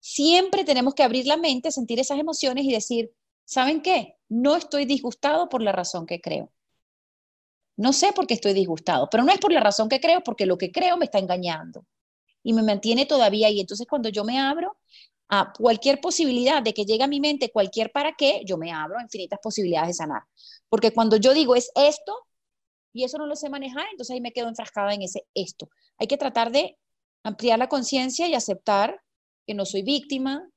[0.00, 3.12] siempre tenemos que abrir la mente, sentir esas emociones y decir,
[3.44, 4.16] ¿saben qué?
[4.28, 6.50] No estoy disgustado por la razón que creo.
[7.76, 10.46] No sé por qué estoy disgustado, pero no es por la razón que creo, porque
[10.46, 11.86] lo que creo me está engañando
[12.42, 13.60] y me mantiene todavía ahí.
[13.60, 14.76] Entonces, cuando yo me abro
[15.28, 18.98] a cualquier posibilidad de que llegue a mi mente cualquier para qué, yo me abro
[18.98, 20.22] a infinitas posibilidades de sanar.
[20.68, 22.26] Porque cuando yo digo es esto
[22.92, 25.68] y eso no lo sé manejar, entonces ahí me quedo enfrascada en ese esto.
[25.98, 26.78] Hay que tratar de
[27.22, 29.02] ampliar la conciencia y aceptar
[29.46, 30.48] que no soy víctima,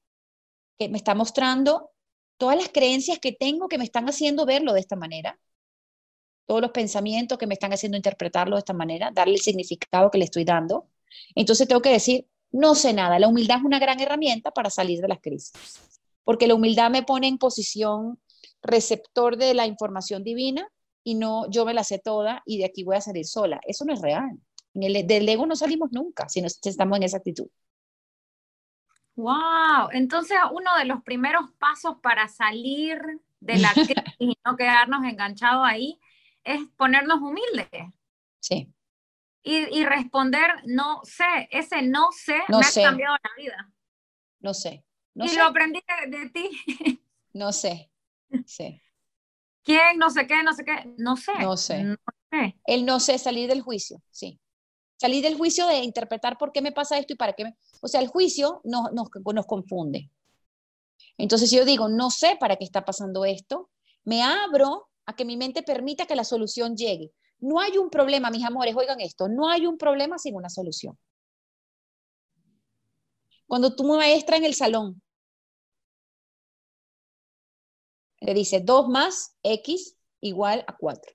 [0.78, 1.92] que me está mostrando
[2.38, 5.40] todas las creencias que tengo que me están haciendo verlo de esta manera,
[6.48, 10.18] todos los pensamientos que me están haciendo interpretarlo de esta manera, darle el significado que
[10.18, 10.90] le estoy dando.
[11.36, 13.20] Entonces tengo que decir, no sé nada.
[13.20, 17.04] La humildad es una gran herramienta para salir de las crisis, porque la humildad me
[17.04, 18.20] pone en posición
[18.62, 20.68] receptor de la información divina
[21.04, 23.60] y no yo me la sé toda y de aquí voy a salir sola.
[23.66, 24.38] Eso no es real.
[24.74, 27.48] del ego no salimos nunca si, no, estamos en esa actitud.
[29.16, 33.00] Wow, entonces uno de los primeros pasos para salir
[33.40, 36.00] de la crisis y no quedarnos enganchados ahí
[36.44, 37.68] es ponernos humildes.
[38.40, 38.74] Sí.
[39.44, 43.74] Y, responder, no sé, ese no sé me ha cambiado la vida.
[44.40, 44.86] No sé.
[45.16, 46.50] y lo aprendí de, ti.
[47.34, 47.90] No sé.
[48.46, 48.82] Sí.
[49.64, 49.98] ¿Quién?
[49.98, 50.94] No sé qué, no sé qué.
[50.98, 51.32] No sé.
[51.40, 51.84] No sé.
[51.84, 51.96] No
[52.30, 52.60] sé.
[52.66, 54.40] El no sé, salir del juicio, sí.
[54.98, 57.58] Salir del juicio de interpretar por qué me pasa esto y para qué me...
[57.82, 60.12] O sea, el juicio nos, nos, nos confunde.
[61.18, 63.70] Entonces, si yo digo, no sé para qué está pasando esto,
[64.04, 67.12] me abro a que mi mente permita que la solución llegue.
[67.42, 70.98] No hay un problema, mis amores, oigan esto, no hay un problema sin una solución.
[73.48, 75.02] Cuando tu maestra en el salón
[78.22, 81.14] le dice 2 más X igual a 4.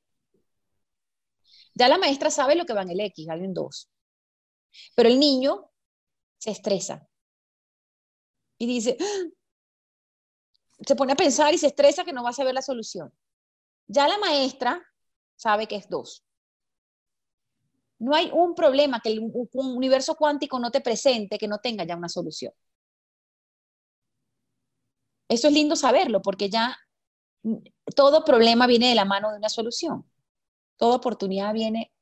[1.75, 3.91] Ya la maestra sabe lo que va en el X, en 2.
[4.97, 5.71] Pero el niño
[6.39, 7.09] se estresa
[8.59, 9.29] y dice, ¡Ah!
[10.85, 13.13] se pone a pensar y se estresa que no va a saber la solución.
[13.87, 14.85] Ya la maestra
[15.37, 16.25] sabe que es 2.
[17.99, 19.21] No hay un problema que el
[19.55, 22.53] universo cuántico no te presente que no tenga ya una solución.
[25.29, 26.77] Eso es lindo saberlo porque ya
[27.95, 30.05] todo problema viene de la mano de una solución
[30.77, 31.93] toda oportunidad viene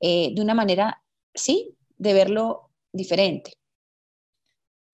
[0.00, 1.02] eh, de una manera,
[1.34, 3.52] sí, de verlo diferente.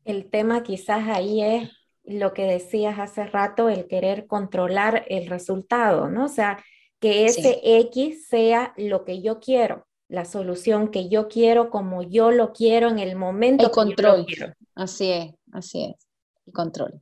[0.04, 1.70] El tema quizás ahí es
[2.04, 6.24] lo que decías hace rato, el querer controlar el resultado, ¿no?
[6.24, 6.62] O sea,
[7.00, 12.30] que ese X sea lo que yo quiero, la solución que yo quiero, como yo
[12.30, 13.66] lo quiero en el momento.
[13.66, 14.26] El control.
[14.74, 16.08] Así es, así es.
[16.46, 17.00] El control.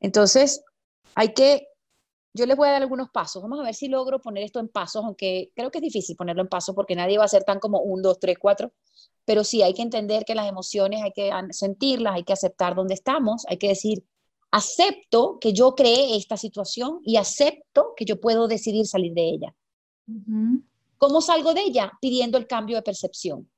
[0.00, 0.64] Entonces,
[1.14, 1.70] hay que
[2.32, 3.42] yo les voy a dar algunos pasos.
[3.42, 6.42] Vamos a ver si logro poner esto en pasos, aunque creo que es difícil ponerlo
[6.42, 8.72] en pasos porque nadie va a ser tan como un, dos, tres, cuatro.
[9.24, 12.94] Pero sí, hay que entender que las emociones hay que sentirlas, hay que aceptar dónde
[12.94, 14.04] estamos, hay que decir,
[14.50, 19.54] acepto que yo creé esta situación y acepto que yo puedo decidir salir de ella.
[20.98, 21.92] ¿Cómo salgo de ella?
[22.00, 23.50] Pidiendo el cambio de percepción.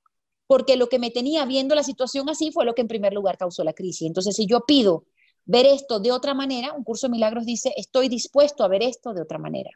[0.46, 3.38] Porque lo que me tenía viendo la situación así fue lo que en primer lugar
[3.38, 4.06] causó la crisis.
[4.06, 5.06] Entonces, si yo pido
[5.44, 9.14] ver esto de otra manera, un curso de milagros dice, estoy dispuesto a ver esto
[9.14, 9.70] de otra manera.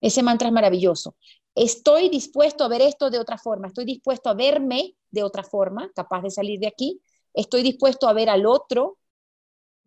[0.00, 1.16] Ese mantra es maravilloso.
[1.54, 5.90] Estoy dispuesto a ver esto de otra forma, estoy dispuesto a verme de otra forma,
[5.94, 7.00] capaz de salir de aquí,
[7.34, 8.98] estoy dispuesto a ver al otro,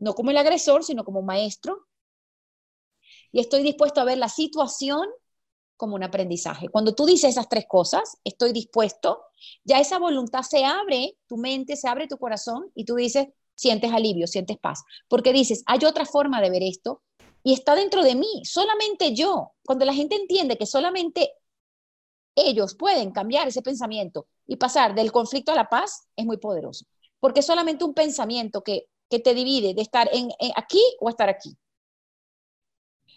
[0.02, 1.88] no como el agresor, sino como maestro,
[3.32, 5.08] y estoy dispuesto a ver la situación
[5.78, 6.70] como un aprendizaje.
[6.70, 9.24] Cuando tú dices esas tres cosas, estoy dispuesto,
[9.64, 13.92] ya esa voluntad se abre, tu mente se abre tu corazón y tú dices, sientes
[13.94, 17.04] alivio, sientes paz, porque dices, hay otra forma de ver esto
[17.44, 19.54] y está dentro de mí, solamente yo.
[19.64, 21.34] Cuando la gente entiende que solamente
[22.36, 26.86] ellos pueden cambiar ese pensamiento y pasar del conflicto a la paz, es muy poderoso,
[27.20, 31.56] porque solamente un pensamiento que, que te divide de estar en, aquí o estar aquí.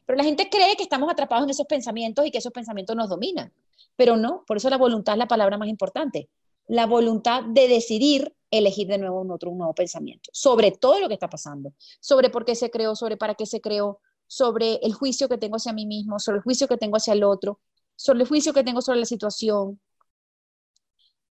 [0.05, 3.09] Pero la gente cree que estamos atrapados en esos pensamientos y que esos pensamientos nos
[3.09, 3.53] dominan.
[3.97, 6.29] Pero no, por eso la voluntad es la palabra más importante.
[6.67, 11.09] la voluntad de decidir elegir de nuevo un otro un nuevo pensamiento sobre todo lo
[11.09, 14.95] que está pasando, sobre por qué se creó, sobre para qué se creó, sobre el
[14.95, 17.61] juicio que tengo hacia mí mismo, sobre el juicio que tengo hacia el otro,
[17.97, 19.81] sobre el juicio que tengo sobre la situación.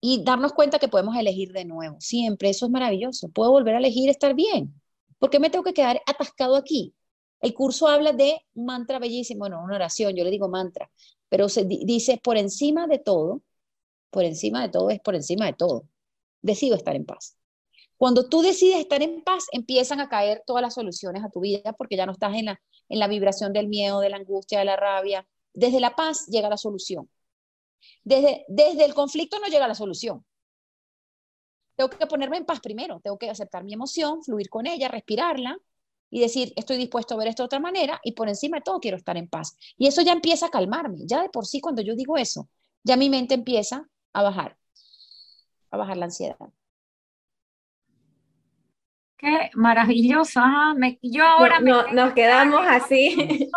[0.04, 3.28] Y darnos cuenta que podemos elegir de nuevo, siempre, eso es maravilloso.
[3.28, 4.74] Puedo volver a elegir estar bien.
[5.20, 6.92] ¿Por qué me tengo que quedar atascado aquí?
[7.40, 10.90] El curso habla de mantra bellísimo, bueno, una oración, yo le digo mantra,
[11.28, 13.42] pero se dice por encima de todo,
[14.10, 15.84] por encima de todo es por encima de todo.
[16.42, 17.36] Decido estar en paz.
[17.96, 21.72] Cuando tú decides estar en paz, empiezan a caer todas las soluciones a tu vida
[21.72, 24.64] porque ya no estás en la, en la vibración del miedo, de la angustia, de
[24.64, 25.26] la rabia.
[25.54, 27.08] Desde la paz llega la solución.
[28.04, 30.24] Desde, desde el conflicto no llega la solución.
[31.76, 35.58] Tengo que ponerme en paz primero, tengo que aceptar mi emoción, fluir con ella, respirarla
[36.10, 38.80] y decir, estoy dispuesto a ver esto de otra manera y por encima de todo
[38.80, 39.56] quiero estar en paz.
[39.78, 40.98] Y eso ya empieza a calmarme.
[41.06, 42.48] Ya de por sí, cuando yo digo eso,
[42.84, 44.58] ya mi mente empieza a bajar,
[45.70, 46.36] a bajar la ansiedad.
[49.16, 50.74] Qué maravillosa.
[51.00, 53.48] yo ahora nos quedamos así.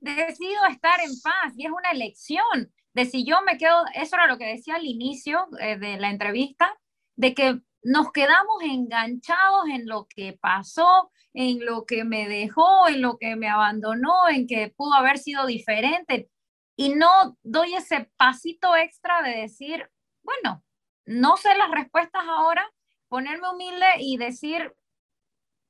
[0.00, 4.26] Decido estar en paz y es una elección de si yo me quedo, eso era
[4.26, 6.76] lo que decía al inicio eh, de la entrevista,
[7.16, 13.00] de que nos quedamos enganchados en lo que pasó, en lo que me dejó, en
[13.00, 16.28] lo que me abandonó, en que pudo haber sido diferente.
[16.76, 19.88] Y no doy ese pasito extra de decir,
[20.22, 20.62] bueno,
[21.06, 22.66] no sé las respuestas ahora,
[23.08, 24.72] ponerme humilde y decir,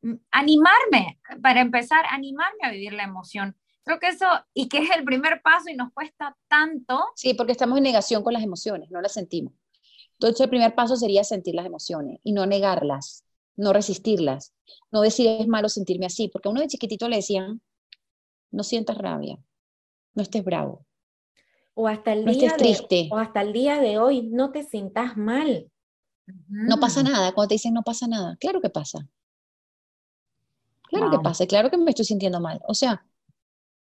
[0.02, 3.56] mm, animarme, para empezar, animarme a vivir la emoción.
[3.84, 7.02] Creo que eso, y que es el primer paso y nos cuesta tanto.
[7.16, 9.54] Sí, porque estamos en negación con las emociones, no las sentimos.
[10.12, 13.24] Entonces, el primer paso sería sentir las emociones y no negarlas,
[13.56, 14.52] no resistirlas,
[14.90, 17.62] no decir es malo sentirme así, porque a uno de chiquitito le decían,
[18.50, 19.38] no sientas rabia,
[20.14, 20.84] no estés bravo.
[21.74, 25.70] O hasta el, día, de, o hasta el día de hoy, no te sientas mal.
[26.48, 29.08] No pasa nada, cuando te dicen no pasa nada, claro que pasa.
[30.82, 32.60] Claro que pasa, claro que me estoy sintiendo mal.
[32.66, 33.06] O sea,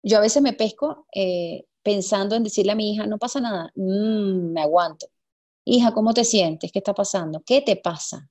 [0.03, 3.71] yo a veces me pesco eh, pensando en decirle a mi hija, no pasa nada,
[3.75, 5.07] mm, me aguanto.
[5.65, 6.71] Hija, ¿cómo te sientes?
[6.71, 7.41] ¿Qué está pasando?
[7.45, 8.29] ¿Qué te pasa?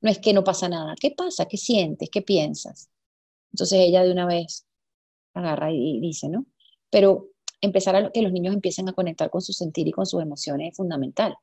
[0.00, 1.46] No es que no pasa nada, ¿qué pasa?
[1.46, 2.08] ¿Qué sientes?
[2.10, 2.90] ¿Qué piensas?
[3.52, 4.66] Entonces ella de una vez
[5.34, 6.46] agarra y dice, ¿no?
[6.90, 7.28] Pero
[7.60, 10.70] empezar a que los niños empiecen a conectar con su sentir y con sus emociones
[10.72, 11.36] es fundamental,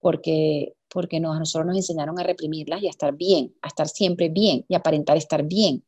[0.00, 3.88] porque, porque nos, a nosotros nos enseñaron a reprimirlas y a estar bien, a estar
[3.88, 5.84] siempre bien y aparentar estar bien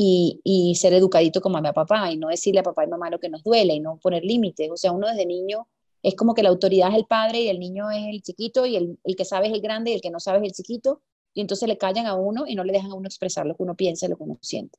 [0.00, 3.18] y, ser educadito como a mi papá y no decirle a papá y mamá lo
[3.18, 4.70] que nos duele y no poner límites.
[4.70, 5.68] O sea, uno desde niño
[6.02, 8.76] es como que la autoridad es el padre y el niño es el chiquito y
[8.76, 11.02] el, el que sabe es el grande y el que no sabe es el chiquito
[11.34, 13.62] y entonces le callan a uno y no le dejan a uno expresar lo que
[13.62, 14.78] uno piensa y lo que uno siente.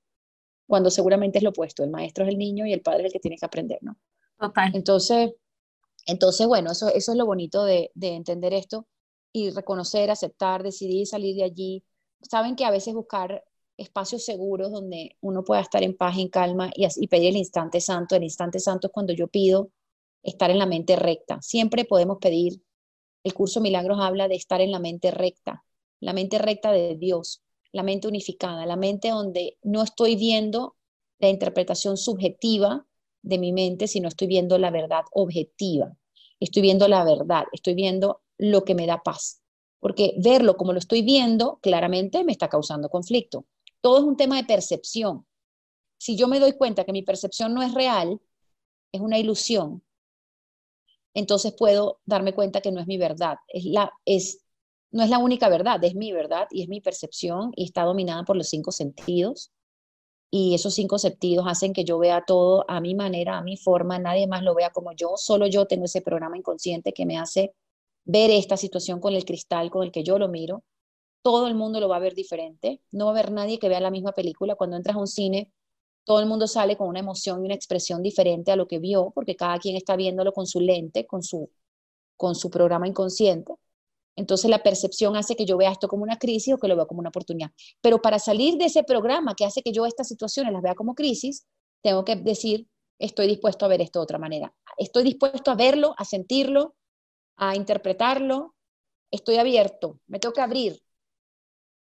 [0.68, 3.14] Cuando seguramente es lo opuesto, el maestro es el niño y el padre es el
[3.14, 3.98] que tiene que aprender, ¿no?
[4.40, 4.72] Total.
[4.74, 5.34] Entonces,
[6.06, 8.88] entonces bueno, eso, eso es lo bonito de, de entender esto
[9.34, 11.84] y reconocer, aceptar, decidir salir de allí.
[12.22, 13.44] Saben que a veces buscar
[13.80, 18.16] espacios seguros donde uno pueda estar en paz, en calma y, pedir el instante santo.
[18.16, 19.72] El instante santo es cuando yo pido
[20.24, 21.42] estar en la mente recta.
[21.42, 22.62] Siempre podemos pedir,
[23.24, 25.64] el curso Milagros habla de estar en la mente recta,
[26.00, 30.76] la mente recta de Dios, la mente unificada, la mente donde no estoy viendo
[31.20, 32.86] la interpretación subjetiva
[33.22, 35.96] de mi mente, sino estoy viendo la verdad objetiva.
[36.40, 39.42] Estoy viendo la verdad, estoy viendo lo que me da paz.
[39.80, 43.46] Porque verlo como lo estoy viendo, claramente me está causando conflicto.
[43.82, 45.26] Todo es un tema de percepción.
[45.98, 48.20] Si yo me doy cuenta que mi percepción no es real,
[48.92, 49.84] es una ilusión,
[51.14, 53.38] entonces puedo darme cuenta que no es mi verdad.
[53.48, 54.46] Es la, es,
[54.92, 58.24] no es la única verdad, es mi verdad y es mi percepción y está dominada
[58.24, 59.52] por los cinco sentidos.
[60.32, 63.98] Y esos cinco sentidos hacen que yo vea todo a mi manera, a mi forma,
[63.98, 67.54] nadie más lo vea como yo, solo yo tengo ese programa inconsciente que me hace
[68.06, 70.64] ver esta situación con el cristal con el que yo lo miro
[71.32, 73.80] todo el mundo lo va a ver diferente, no va a haber nadie que vea
[73.80, 74.56] la misma película.
[74.56, 75.54] Cuando entras a un cine,
[76.04, 79.12] todo el mundo sale con una emoción y una expresión diferente a lo que vio,
[79.14, 81.52] porque cada quien está viéndolo con su lente, con su,
[82.18, 83.54] con su programa inconsciente.
[84.16, 86.88] Entonces la percepción hace que yo vea esto como una crisis o que lo vea
[86.88, 87.52] como una oportunidad.
[87.80, 90.96] Pero para salir de ese programa que hace que yo estas situaciones las vea como
[90.96, 91.46] crisis,
[91.84, 94.52] tengo que decir, estoy dispuesto a ver esto de otra manera.
[94.80, 96.76] Estoy dispuesto a verlo, a sentirlo,
[97.36, 98.56] a interpretarlo.
[99.12, 100.82] Estoy abierto, me tengo que abrir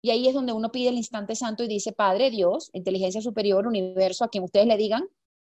[0.02, 3.68] y ahí es donde uno pide el instante santo y dice, Padre Dios, inteligencia superior,
[3.68, 5.08] universo, a quien ustedes le digan,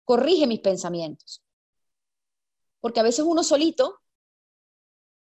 [0.04, 1.42] corrige mis pensamientos.
[2.80, 4.00] Porque a veces uno solito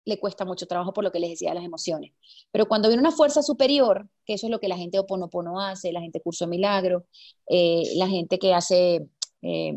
[0.06, 2.14] le cuesta mucho trabajo por lo que les decía de las emociones.
[2.52, 5.92] Pero cuando viene una fuerza superior, que eso es lo que la gente oponopono hace,
[5.92, 7.06] la gente curso milagro,
[7.48, 9.08] eh, la gente que hace
[9.42, 9.74] eh,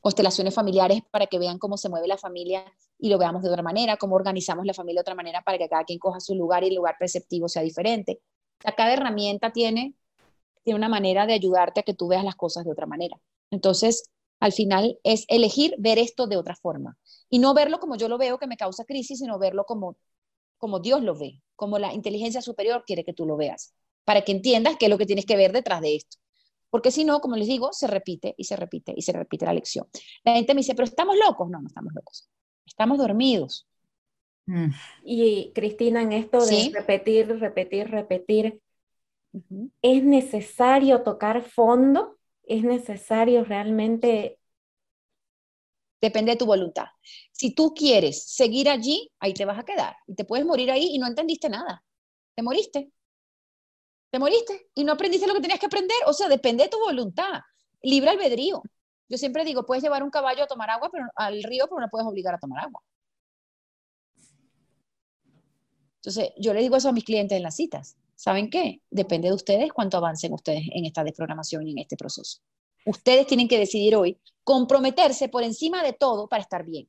[0.00, 2.64] constelaciones familiares para que vean cómo se mueve la familia
[3.00, 5.68] y lo veamos de otra manera, cómo organizamos la familia de otra manera para que
[5.68, 8.20] cada quien coja su lugar y el lugar perceptivo sea diferente.
[8.76, 9.94] cada herramienta tiene,
[10.62, 13.16] tiene una manera de ayudarte a que tú veas las cosas de otra manera.
[13.50, 16.96] Entonces, al final es elegir ver esto de otra forma
[17.28, 19.96] y no verlo como yo lo veo que me causa crisis, sino verlo como,
[20.58, 23.74] como Dios lo ve, como la inteligencia superior quiere que tú lo veas,
[24.04, 26.18] para que entiendas qué es lo que tienes que ver detrás de esto.
[26.70, 29.52] Porque si no, como les digo, se repite y se repite y se repite la
[29.52, 29.86] lección.
[30.24, 31.50] La gente me dice, pero estamos locos.
[31.50, 32.29] No, no estamos locos.
[32.70, 33.66] Estamos dormidos.
[34.46, 34.70] Mm.
[35.04, 38.60] Y Cristina, en esto de repetir, repetir, repetir,
[39.82, 42.18] ¿es necesario tocar fondo?
[42.44, 44.38] ¿Es necesario realmente?
[46.00, 46.86] Depende de tu voluntad.
[47.32, 49.96] Si tú quieres seguir allí, ahí te vas a quedar.
[50.06, 51.84] Y te puedes morir ahí y no entendiste nada.
[52.34, 52.90] Te moriste
[54.10, 55.96] te moriste y no aprendiste lo que tenías que aprender.
[56.06, 57.40] O sea, depende de tu voluntad,
[57.82, 58.62] libre albedrío.
[59.10, 61.88] Yo siempre digo, puedes llevar un caballo a tomar agua pero, al río, pero no
[61.88, 62.80] puedes obligar a tomar agua.
[65.96, 67.96] Entonces, yo le digo eso a mis clientes en las citas.
[68.14, 68.80] ¿Saben qué?
[68.88, 72.38] Depende de ustedes cuánto avancen ustedes en esta desprogramación y en este proceso.
[72.86, 76.88] Ustedes tienen que decidir hoy comprometerse por encima de todo para estar bien.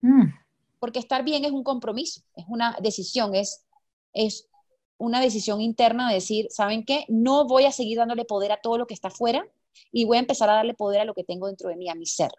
[0.00, 0.32] Mm.
[0.78, 3.66] Porque estar bien es un compromiso, es una decisión, es,
[4.14, 4.48] es
[4.96, 7.04] una decisión interna de decir, ¿saben qué?
[7.08, 9.46] No voy a seguir dándole poder a todo lo que está afuera
[9.92, 11.94] y voy a empezar a darle poder a lo que tengo dentro de mí, a
[11.94, 12.30] mi ser.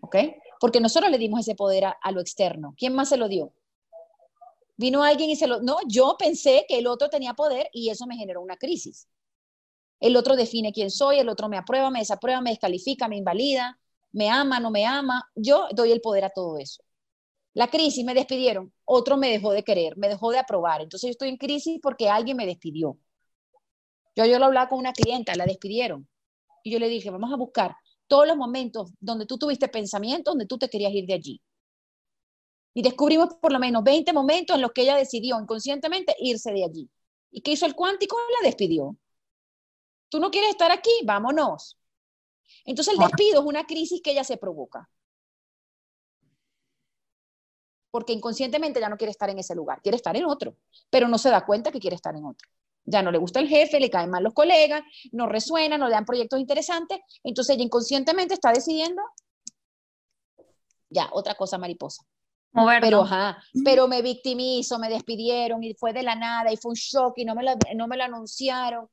[0.00, 0.16] ¿Ok?
[0.60, 2.74] Porque nosotros le dimos ese poder a, lo externo.
[2.76, 3.52] ¿Quién más se lo dio?
[4.76, 5.60] Vino alguien y se lo...
[5.60, 9.08] No, yo pensé que el otro tenía poder y eso me generó una crisis.
[10.00, 13.78] El otro define quién soy, el otro me aprueba, me desaprueba, me descalifica, me invalida,
[14.12, 15.30] me ama, no me ama.
[15.34, 16.82] Yo doy el poder a todo eso.
[17.52, 20.80] La crisis, me despidieron, otro me dejó de querer, me dejó de aprobar.
[20.82, 22.96] Entonces yo estoy en crisis porque alguien me despidió.
[24.16, 26.08] Yo, yo lo hablaba con una clienta, la despidieron.
[26.62, 30.46] Y yo le dije, vamos a buscar todos los momentos donde tú tuviste pensamientos, donde
[30.46, 31.40] tú te querías ir de allí.
[32.74, 36.64] Y descubrimos por lo menos 20 momentos en los que ella decidió inconscientemente irse de
[36.64, 36.88] allí.
[37.30, 38.16] ¿Y qué hizo el cuántico?
[38.40, 38.96] La despidió.
[40.08, 41.78] Tú no quieres estar aquí, vámonos.
[42.64, 44.88] Entonces el despido es una crisis que ella se provoca
[47.90, 50.56] porque inconscientemente ya no quiere estar en ese lugar, quiere estar en otro,
[50.88, 52.48] pero no se da cuenta que quiere estar en otro.
[52.84, 55.92] Ya no le gusta el jefe, le caen mal los colegas, no resuena, no le
[55.92, 59.02] dan proyectos interesantes, entonces ella inconscientemente está decidiendo,
[60.88, 62.04] ya, otra cosa mariposa.
[62.80, 66.74] Pero, ajá, pero me victimizo, me despidieron y fue de la nada y fue un
[66.74, 68.88] shock y no me, lo, no me lo anunciaron.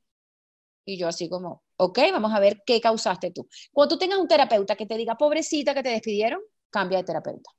[0.85, 3.47] Y yo así como, ok, vamos a ver qué causaste tú.
[3.71, 7.49] Cuando tú tengas un terapeuta que te diga, pobrecita, que te despidieron, cambia de terapeuta.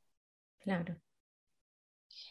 [0.61, 0.97] Claro.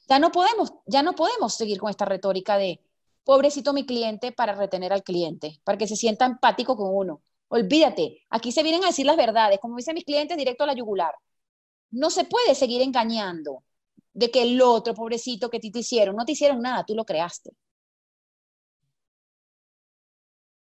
[0.07, 2.81] Ya no podemos, ya no podemos seguir con esta retórica de
[3.27, 7.21] pobrecito mi cliente para retener al cliente, para que se sienta empático con uno.
[7.49, 10.73] Olvídate, aquí se vienen a decir las verdades, como dicen mis clientes, directo a la
[10.73, 11.13] yugular.
[11.91, 13.65] No se puede seguir engañando
[14.13, 17.03] de que el otro, pobrecito, que te, te hicieron, no te hicieron nada, tú lo
[17.03, 17.51] creaste.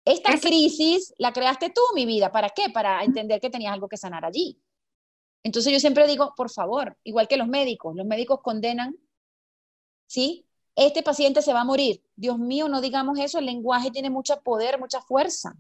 [0.04, 2.32] Esta crisis la creaste tú, mi vida.
[2.32, 2.72] ¿Para qué?
[2.74, 4.60] Para entender que tenías algo que sanar allí.
[5.44, 8.96] Entonces yo siempre digo, por favor, igual que los médicos, los médicos condenan
[10.08, 10.49] ¿sí?
[10.76, 12.04] Este paciente se va a morir.
[12.16, 15.56] Dios mío, no digamos eso, el lenguaje tiene mucho poder, mucha fuerza.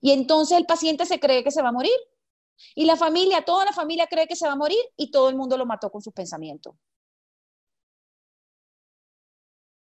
[0.00, 1.98] Y entonces el paciente se cree que se va a morir.
[2.74, 5.36] Y la familia, toda la familia cree que se va a morir y todo el
[5.36, 6.74] mundo lo mató con sus pensamientos.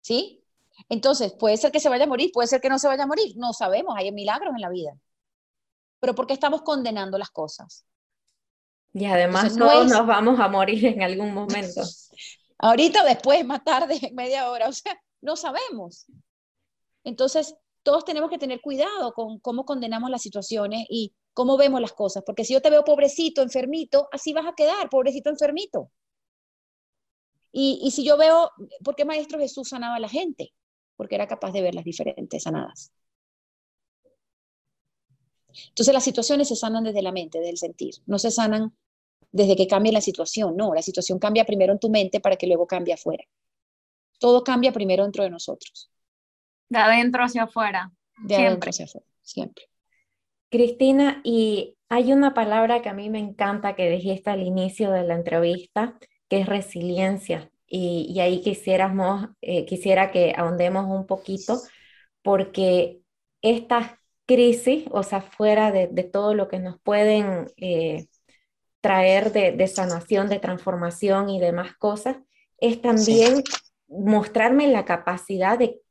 [0.01, 0.43] ¿Sí?
[0.89, 3.07] Entonces, puede ser que se vaya a morir, puede ser que no se vaya a
[3.07, 4.97] morir, no sabemos, hay milagros en la vida.
[5.99, 7.85] Pero ¿por qué estamos condenando las cosas?
[8.93, 11.81] Y además todos nos vamos a morir en algún momento.
[12.57, 16.05] ahorita o después, más tarde, media hora, o sea, no sabemos.
[17.03, 21.93] Entonces, todos tenemos que tener cuidado con cómo condenamos las situaciones y cómo vemos las
[21.93, 25.91] cosas, porque si yo te veo pobrecito, enfermito, así vas a quedar, pobrecito, enfermito.
[27.51, 28.51] Y, y si yo veo,
[28.83, 30.53] ¿por qué Maestro Jesús sanaba a la gente?
[30.95, 32.91] Porque era capaz de ver las diferentes sanadas.
[35.69, 38.75] Entonces las situaciones se sanan desde la mente, desde el sentir, no se sanan
[39.35, 40.55] desde que cambie la situación.
[40.55, 43.25] No, la situación cambia primero en tu mente para que luego cambie afuera.
[44.17, 45.91] Todo cambia primero dentro de nosotros.
[46.69, 47.91] De adentro hacia afuera.
[48.23, 49.65] De adentro hacia afuera, siempre.
[50.49, 55.03] Cristina, y hay una palabra que a mí me encanta que dijiste al inicio de
[55.03, 57.51] la entrevista, que es resiliencia.
[57.67, 61.59] Y, ahí quisiéramos, eh, quisiera que ahondemos un poquito,
[62.21, 63.01] porque
[63.41, 63.91] estas
[64.25, 68.07] crisis, o sea, fuera de, todo lo que nos pueden eh,
[68.85, 72.17] traer de, sanación, de transformación y demás cosas,
[72.59, 73.41] es también
[73.87, 75.81] mostrarme la capacidad de,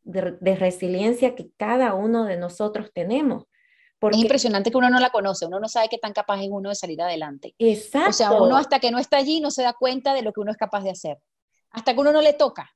[0.55, 3.47] resiliencia que cada uno de nosotros tenemos.
[4.01, 6.69] es impresionante que uno no la conoce, uno no sabe qué tan capaz es uno
[6.69, 7.57] de salir adelante.
[7.59, 8.11] Exacto.
[8.11, 10.43] O sea, uno hasta que no está allí no se da cuenta de lo que
[10.43, 11.19] uno es capaz de hacer.
[11.71, 12.71] Hasta que uno no le toca.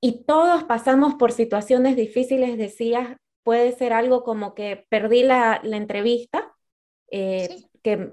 [0.00, 5.76] Y todos pasamos por situaciones difíciles, decías, puede ser algo como que perdí la, la
[5.76, 6.54] entrevista,
[7.10, 8.12] eh, que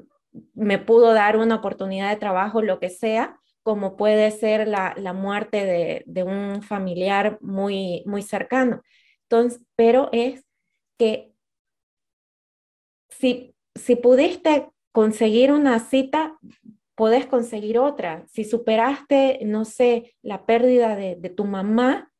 [0.54, 5.14] me pudo dar una oportunidad de trabajo, lo que sea, como puede ser la, la
[5.14, 8.82] muerte de, de, un familiar muy, muy cercano.
[9.24, 10.44] Entonces, pero es
[10.98, 11.32] que
[13.10, 16.38] si, si pudiste conseguir una cita,
[16.96, 18.26] podés conseguir otra.
[18.28, 22.12] Si superaste, no sé, la pérdida de, de tu mamá,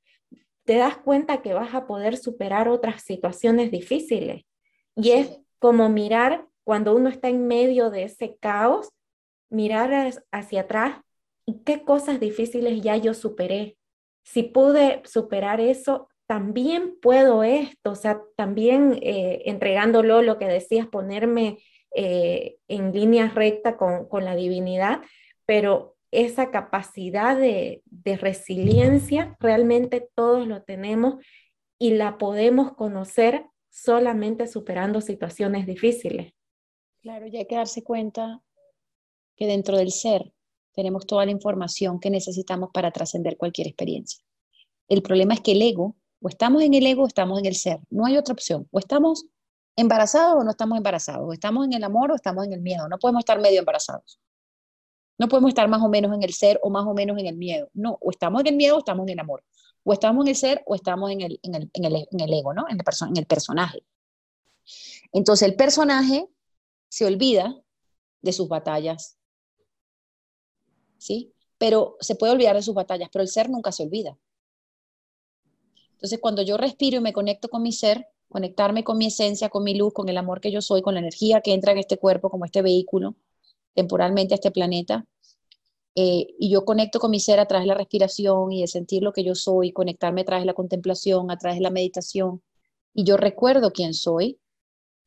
[0.66, 4.46] te das cuenta que vas a poder superar otras situaciones difíciles.
[4.96, 8.90] Y es como mirar cuando uno está en medio de ese caos,
[9.50, 10.98] mirar hacia atrás
[11.46, 13.78] y qué cosas difíciles ya yo superé.
[14.24, 20.88] Si pude superar eso, también puedo esto, o sea, también eh, entregándolo lo que decías,
[20.88, 21.60] ponerme
[21.94, 25.02] eh, en línea recta con, con, la divinidad,
[25.46, 31.24] pero esa capacidad de, de resiliencia realmente todos lo tenemos
[31.78, 36.34] y la podemos conocer solamente superando situaciones difíciles.
[37.04, 38.42] Claro, y hay que darse cuenta
[39.36, 40.34] que dentro del ser
[40.72, 44.24] tenemos toda la información que necesitamos para trascender cualquier experiencia.
[44.88, 47.56] El problema es que el ego, o estamos en el ego o estamos en el
[47.56, 49.26] ser, no hay otra opción, o estamos
[49.76, 52.88] embarazados o no estamos embarazados, o estamos en el amor o estamos en el miedo,
[52.88, 54.18] no podemos estar medio embarazados.
[55.18, 57.36] No podemos estar más o menos en el ser o más o menos en el
[57.36, 57.70] miedo.
[57.74, 59.44] No, o estamos en el miedo o estamos en el amor.
[59.84, 62.34] O estamos en el ser o estamos en el, en el, en el, en el
[62.34, 62.66] ego, ¿no?
[62.70, 63.84] En el, en el personaje.
[65.12, 66.28] Entonces el personaje
[66.94, 67.60] se olvida
[68.22, 69.18] de sus batallas.
[71.00, 71.34] ¿Sí?
[71.58, 74.16] Pero se puede olvidar de sus batallas, pero el ser nunca se olvida.
[75.94, 79.64] Entonces, cuando yo respiro y me conecto con mi ser, conectarme con mi esencia, con
[79.64, 81.98] mi luz, con el amor que yo soy, con la energía que entra en este
[81.98, 83.16] cuerpo, como este vehículo,
[83.74, 85.04] temporalmente a este planeta,
[85.96, 89.02] eh, y yo conecto con mi ser a través de la respiración y de sentir
[89.02, 92.44] lo que yo soy, conectarme a través de la contemplación, a través de la meditación,
[92.94, 94.40] y yo recuerdo quién soy.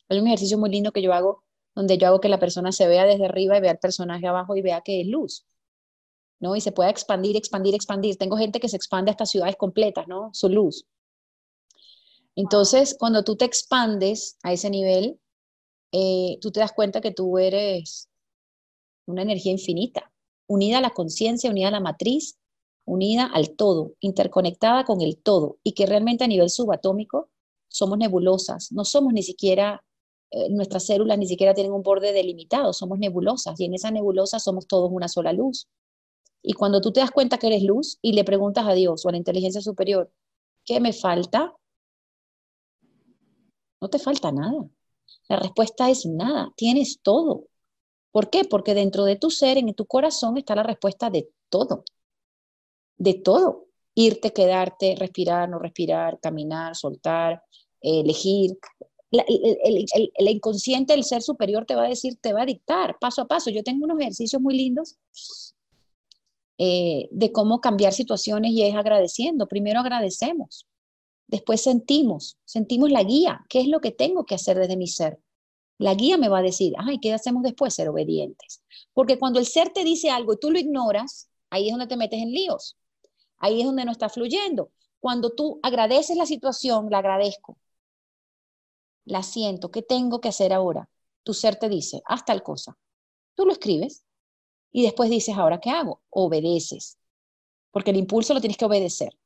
[0.08, 1.45] Hay un ejercicio muy lindo que yo hago
[1.76, 4.56] donde yo hago que la persona se vea desde arriba y vea el personaje abajo
[4.56, 5.46] y vea que es luz,
[6.40, 6.56] ¿no?
[6.56, 8.16] Y se pueda expandir, expandir, expandir.
[8.16, 10.30] Tengo gente que se expande hasta ciudades completas, ¿no?
[10.32, 10.86] Su luz.
[12.34, 15.20] Entonces, cuando tú te expandes a ese nivel,
[15.92, 18.08] eh, tú te das cuenta que tú eres
[19.06, 20.10] una energía infinita,
[20.46, 22.38] unida a la conciencia, unida a la matriz,
[22.86, 27.28] unida al todo, interconectada con el todo, y que realmente a nivel subatómico
[27.68, 29.84] somos nebulosas, no somos ni siquiera
[30.36, 34.38] eh, nuestras células ni siquiera tienen un borde delimitado, somos nebulosas y en esa nebulosa
[34.38, 35.66] somos todos una sola luz.
[36.42, 39.08] Y cuando tú te das cuenta que eres luz y le preguntas a Dios o
[39.08, 40.12] a la inteligencia superior,
[40.66, 41.54] ¿qué me falta?
[43.80, 44.68] No te falta nada.
[45.28, 47.46] La respuesta es nada, tienes todo.
[48.10, 48.44] ¿Por qué?
[48.44, 51.82] Porque dentro de tu ser, en tu corazón, está la respuesta de todo.
[52.98, 53.68] De todo.
[53.94, 57.42] Irte, quedarte, respirar, no respirar, caminar, soltar,
[57.80, 58.58] elegir,
[59.10, 63.28] el, inconsciente, el ser superior te va a decir, te va a dictar paso a
[63.28, 63.50] paso.
[63.50, 64.96] Yo tengo unos ejercicios muy lindos
[66.58, 69.46] eh, de cómo cambiar situaciones y es agradeciendo.
[69.46, 70.66] Primero agradecemos,
[71.26, 75.20] después sentimos, sentimos la guía, qué es lo que tengo que hacer desde mi ser.
[75.78, 77.74] La guía me va a decir, ay, ¿qué hacemos después?
[77.74, 78.62] Ser obedientes.
[78.94, 81.98] Porque cuando el ser te dice algo y tú lo ignoras, ahí es donde te
[81.98, 82.76] metes en líos.
[83.38, 84.70] Ahí es donde no está fluyendo.
[85.00, 87.58] Cuando tú agradeces la situación, la agradezco
[89.06, 90.90] la siento, ¿qué tengo que hacer ahora?
[91.22, 92.76] Tu ser te dice, haz tal cosa.
[93.34, 94.04] Tú lo escribes
[94.72, 96.02] y después dices, ¿ahora qué hago?
[96.10, 96.98] Obedeces,
[97.70, 99.16] porque el impulso lo tienes que obedecer.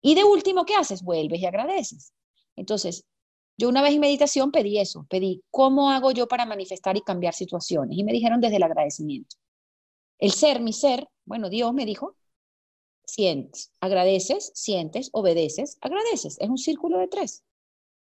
[0.00, 1.02] Y de último, ¿qué haces?
[1.02, 2.12] Vuelves y agradeces.
[2.56, 3.04] Entonces,
[3.56, 7.34] yo una vez en meditación pedí eso, pedí, ¿cómo hago yo para manifestar y cambiar
[7.34, 7.98] situaciones?
[7.98, 9.36] Y me dijeron desde el agradecimiento.
[10.18, 12.16] El ser, mi ser, bueno, Dios me dijo,
[13.04, 16.36] sientes, agradeces, sientes, obedeces, agradeces.
[16.40, 17.44] Es un círculo de tres.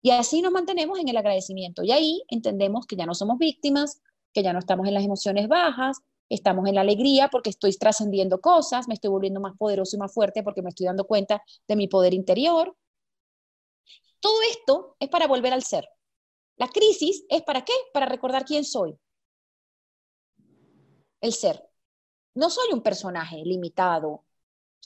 [0.07, 1.83] Y así nos mantenemos en el agradecimiento.
[1.83, 4.01] Y ahí entendemos que ya no somos víctimas,
[4.33, 5.99] que ya no estamos en las emociones bajas,
[6.29, 10.15] estamos en la alegría porque estoy trascendiendo cosas, me estoy volviendo más poderoso y más
[10.15, 12.77] fuerte porque me estoy dando cuenta de mi poder interior.
[14.21, 15.89] Todo esto es para volver al ser.
[16.57, 17.75] La crisis es para qué?
[17.93, 18.97] Para recordar quién soy.
[21.21, 21.69] El ser.
[22.33, 24.23] No soy un personaje limitado.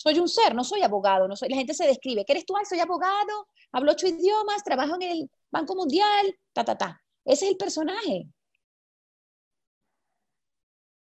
[0.01, 1.51] Soy un ser, no soy abogado, no soy.
[1.51, 2.55] La gente se describe, ¿qué eres tú?
[2.69, 7.03] soy abogado, hablo ocho idiomas, trabajo en el Banco Mundial, ta, ta, ta.
[7.25, 8.29] Ese es el personaje.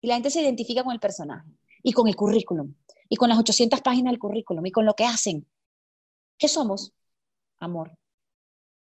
[0.03, 1.49] Y la gente se identifica con el personaje
[1.83, 2.75] y con el currículum
[3.09, 5.47] y con las 800 páginas del currículum y con lo que hacen.
[6.37, 6.93] ¿Qué somos?
[7.61, 7.97] Amor.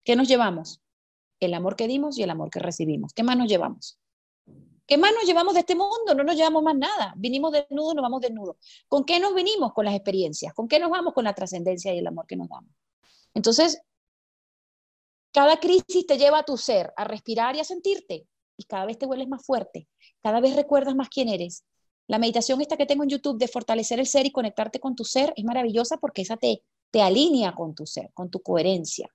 [0.04, 0.82] ¿Qué nos llevamos?
[1.40, 3.14] el amor que dimos y el amor que recibimos.
[3.14, 3.98] ¿Qué más nos llevamos?
[4.90, 6.16] ¿Qué más nos llevamos de este mundo?
[6.16, 7.14] No nos llevamos más nada.
[7.16, 8.56] Vinimos desnudos, nos vamos desnudos.
[8.88, 9.72] ¿Con qué nos vinimos?
[9.72, 10.52] Con las experiencias.
[10.56, 11.14] ¿Con qué nos vamos?
[11.14, 12.72] Con la trascendencia y el amor que nos damos.
[13.36, 13.84] Entonces,
[15.32, 18.26] cada crisis te lleva a tu ser, a respirar y a sentirte.
[18.58, 19.88] Y cada vez te vuelves más fuerte.
[20.24, 21.66] Cada vez recuerdas más quién eres.
[22.08, 25.06] La meditación esta que tengo en YouTube de fortalecer el ser y conectarte con tu
[25.06, 29.08] ser es maravillosa porque esa te, te alinea con tu ser, con tu coherencia.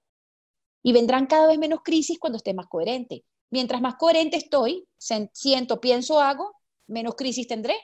[0.84, 3.24] Y vendrán cada vez menos crisis cuando estés más coherente.
[3.50, 7.76] Mientras más coherente estoy, siento, pienso, hago, menos crisis tendré.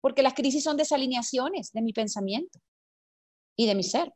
[0.00, 2.58] Porque las crisis son desalineaciones de mi pensamiento
[3.54, 4.12] y de mi ser.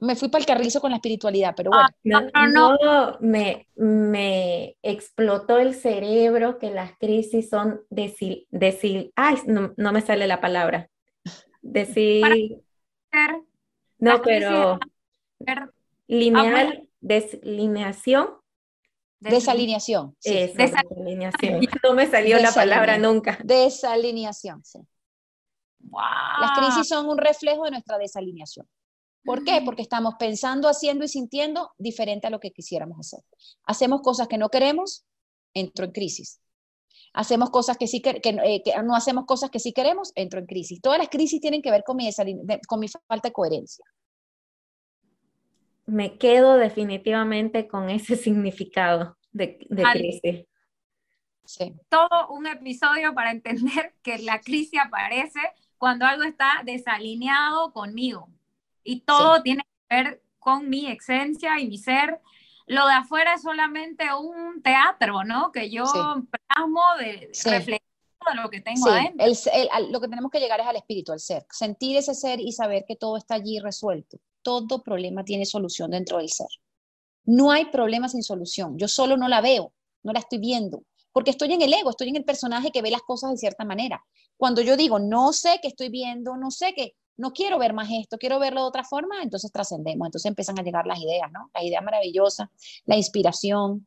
[0.00, 1.88] Me fui para el carrizo con la espiritualidad, pero bueno.
[2.32, 9.36] Ah, no, no, Me, me explotó el cerebro que las crisis son decir, decir ay,
[9.46, 10.88] no, no me sale la palabra.
[11.60, 12.62] Decir.
[13.98, 14.78] No, pero.
[16.06, 18.37] Lineal, deslineación.
[19.20, 20.16] Desalineación.
[20.22, 21.60] desalineación.
[21.82, 23.38] No me salió la palabra nunca.
[23.44, 24.80] Desalineación, sí.
[26.40, 28.68] Las crisis son un reflejo de nuestra desalineación.
[29.24, 29.60] ¿Por qué?
[29.64, 33.20] Porque estamos pensando, haciendo y sintiendo diferente a lo que quisiéramos hacer.
[33.64, 35.04] Hacemos cosas que no queremos,
[35.54, 36.40] entro en crisis.
[37.12, 40.46] Hacemos cosas que sí que, eh, que no hacemos cosas que sí queremos, entro en
[40.46, 40.80] crisis.
[40.80, 42.10] Todas las crisis tienen que ver con mi,
[42.66, 43.84] con mi falta de coherencia
[45.88, 50.46] me quedo definitivamente con ese significado de, de crisis.
[51.44, 51.74] Sí.
[51.88, 55.40] Todo un episodio para entender que la crisis aparece
[55.78, 58.28] cuando algo está desalineado conmigo.
[58.84, 62.20] Y todo tiene que ver con mi esencia y mi ser.
[62.66, 65.52] Lo de afuera es solamente un teatro, ¿no?
[65.52, 67.80] Que yo plasmo de, de
[68.34, 69.26] lo que tengo adentro.
[69.90, 71.46] lo que tenemos que llegar es al espíritu, al ser.
[71.50, 74.18] Sentir ese ser y saber que todo está allí resuelto
[74.48, 76.48] todo problema tiene solución dentro del ser.
[77.24, 78.78] No hay problema sin solución.
[78.78, 82.08] Yo solo no la veo, no la estoy viendo, porque estoy en el ego, estoy
[82.08, 84.02] en el personaje que ve las cosas de cierta manera.
[84.38, 87.90] Cuando yo digo, no sé qué estoy viendo, no sé qué, no quiero ver más
[87.92, 91.50] esto, quiero verlo de otra forma, entonces trascendemos, entonces empiezan a llegar las ideas, ¿no?
[91.52, 92.48] Las ideas maravillosas,
[92.86, 93.86] la inspiración.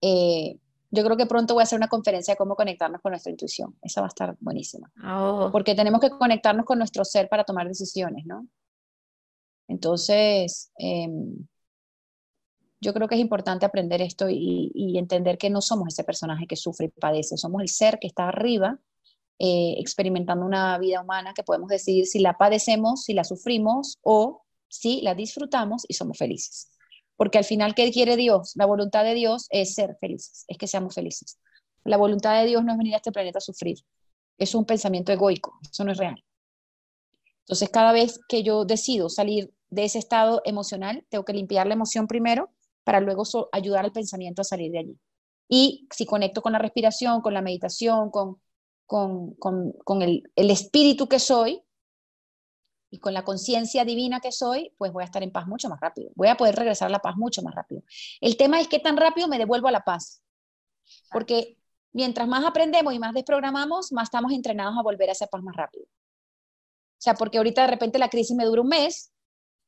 [0.00, 0.58] Eh,
[0.90, 3.76] yo creo que pronto voy a hacer una conferencia de cómo conectarnos con nuestra intuición.
[3.82, 4.90] Esa va a estar buenísima.
[5.04, 5.50] Oh.
[5.52, 8.48] Porque tenemos que conectarnos con nuestro ser para tomar decisiones, ¿no?
[9.68, 11.46] Entonces, em,
[12.80, 16.56] yo creo que es importante aprender esto y, entender que no somos ese personaje que
[16.56, 18.78] sufre y padece, somos el ser que está arriba
[19.38, 24.42] eh, experimentando una vida humana que podemos decidir si la padecemos, si la sufrimos o
[24.68, 26.70] si la disfrutamos y somos felices.
[27.16, 28.52] Porque al final, ¿qué quiere Dios?
[28.54, 31.38] La voluntad de Dios es ser felices, es que seamos felices.
[31.84, 33.78] La voluntad de Dios no es venir a este planeta a sufrir.
[34.38, 36.22] Es un pensamiento egoico, eso no es real.
[37.44, 41.74] Entonces, cada vez que yo decido salir de ese estado emocional, tengo que limpiar la
[41.74, 42.50] emoción primero
[42.84, 44.98] para luego ayudar al pensamiento a salir de allí.
[45.48, 48.40] Y si conecto con la respiración, con la meditación, con,
[50.02, 51.62] el, el espíritu que soy
[52.90, 55.80] y con la conciencia divina que soy, pues voy a estar en paz mucho más
[55.80, 56.10] rápido.
[56.14, 57.82] Voy a poder regresar a la paz mucho más rápido.
[58.20, 60.22] El tema es qué tan rápido me devuelvo a la paz.
[61.10, 61.58] Porque
[61.92, 65.56] mientras más aprendemos y más desprogramamos, más estamos entrenados a volver a esa paz más
[65.56, 65.86] rápido.
[67.04, 69.12] O sea, porque ahorita de repente la crisis me dura un mes,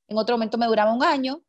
[0.09, 1.43] en otro momento me duraba un año,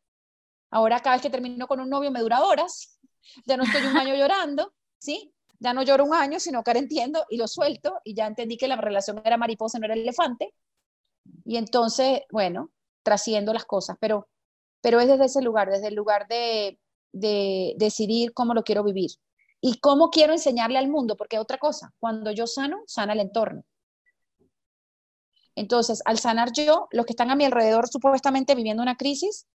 [0.69, 2.99] ahora cada vez que termino con un novio me dura horas,
[3.45, 5.33] ya no estoy un año llorando, ¿sí?
[5.59, 8.57] Ya no lloro un año, sino que ahora entiendo y lo suelto y ya entendí
[8.57, 10.53] que la relación era mariposa, no era elefante.
[11.45, 12.69] Y entonces, bueno,
[13.01, 14.27] trasciendo las cosas, pero,
[14.81, 16.81] pero es desde ese lugar, desde el lugar de,
[17.13, 19.11] de decidir cómo lo quiero vivir
[19.61, 23.63] y cómo quiero enseñarle al mundo, porque otra cosa, cuando yo sano, sana el entorno.
[25.57, 29.47] Entonces, al sanar yo, los que están a mi alrededor supuestamente viviendo una crisis,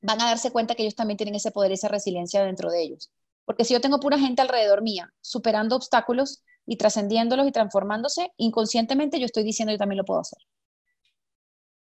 [0.00, 3.12] van a darse cuenta que ellos también tienen ese poder, esa resiliencia dentro de ellos.
[3.44, 9.20] Porque si yo tengo pura gente alrededor mía, superando obstáculos y trascendiéndolos y transformándose, inconscientemente
[9.20, 10.40] yo estoy diciendo yo también lo puedo hacer.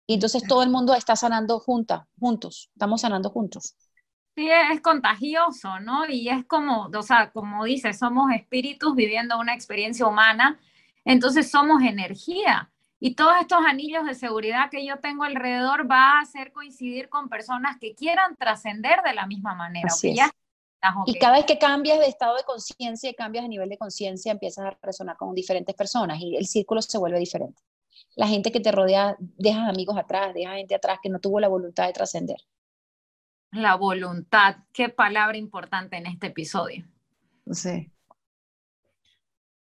[0.06, 3.74] Y entonces todo el mundo está sanando junta, juntos, estamos sanando juntos.
[4.36, 6.08] Sí, es contagioso, ¿no?
[6.08, 10.60] Y es como, o sea, como dices, somos espíritus viviendo una experiencia humana,
[11.04, 12.70] entonces somos energía
[13.00, 17.28] y todos estos anillos de seguridad que yo tengo alrededor va a hacer coincidir con
[17.28, 19.88] personas que quieran trascender de la misma manera.
[21.06, 24.32] Y cada vez que cambias de estado de conciencia y cambias de nivel de conciencia,
[24.32, 27.62] empiezas a resonar con diferentes personas y el círculo se vuelve diferente.
[28.14, 31.48] La gente que te rodea, dejas amigos atrás, dejas gente atrás que no tuvo la
[31.48, 32.38] voluntad de trascender.
[33.50, 36.84] La voluntad, qué palabra importante en este episodio.
[37.50, 37.90] Sí.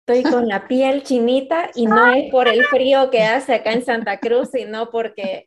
[0.05, 3.84] Estoy con la piel chinita y no es por el frío que hace acá en
[3.84, 5.46] Santa Cruz, sino porque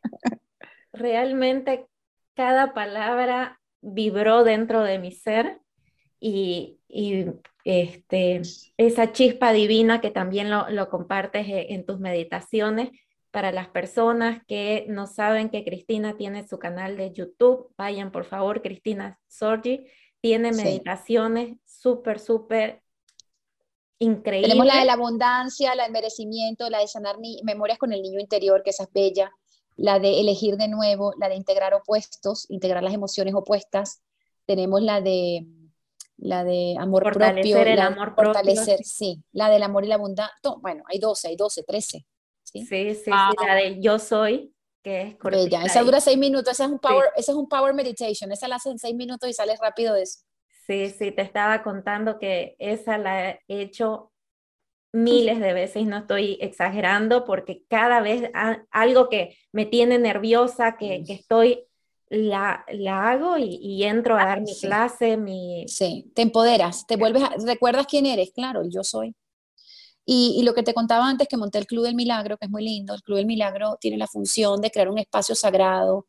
[0.94, 1.86] realmente
[2.34, 5.60] cada palabra vibró dentro de mi ser
[6.18, 6.78] y,
[7.64, 8.40] este,
[8.78, 12.90] esa chispa divina que también lo, lo compartes e, en tus meditaciones.
[13.30, 18.24] Para las personas que no saben que Cristina tiene su canal de YouTube, vayan por
[18.24, 19.84] favor, Cristina Sorgi,
[20.22, 22.80] tiene meditaciones súper, súper
[23.98, 24.50] increíbles.
[24.50, 28.02] Tenemos la de la abundancia, la del merecimiento, la de sanar mi, memorias con el
[28.02, 29.32] niño interior, que esa es bella,
[29.76, 34.02] la de elegir de nuevo, la de integrar opuestos, integrar las emociones opuestas.
[34.46, 35.46] Tenemos la de
[36.18, 38.32] la de amor propio, el amor propio.
[38.32, 40.28] fortalecer, sí, la del amor y la bondad.
[40.60, 42.06] Bueno, hay 12, hay 12, 13.
[42.42, 45.62] Sí, sí, sí, la de yo soy, que es cortita.
[45.62, 48.56] esa dura seis minutos, ese es un power, ese es un power meditation, esa la
[48.56, 50.20] hacen seis minutos y sales rápido de eso.
[50.66, 54.12] Sí, sí, te estaba contando que esa la he hecho
[54.92, 58.30] miles de veces, no estoy exagerando, porque cada vez
[58.70, 61.64] algo que me tiene nerviosa, que, que estoy
[62.08, 65.66] la, la hago y, entro a dar mi clase, mi...
[65.68, 69.14] Sí, te empoderas, te vuelves, recuerdas quién eres, claro, yo soy.
[70.04, 72.50] Y, y, lo que te contaba antes, que monté el Club del Milagro, que es
[72.50, 76.06] muy lindo, el Club del Milagro tiene la función de crear un espacio sagrado,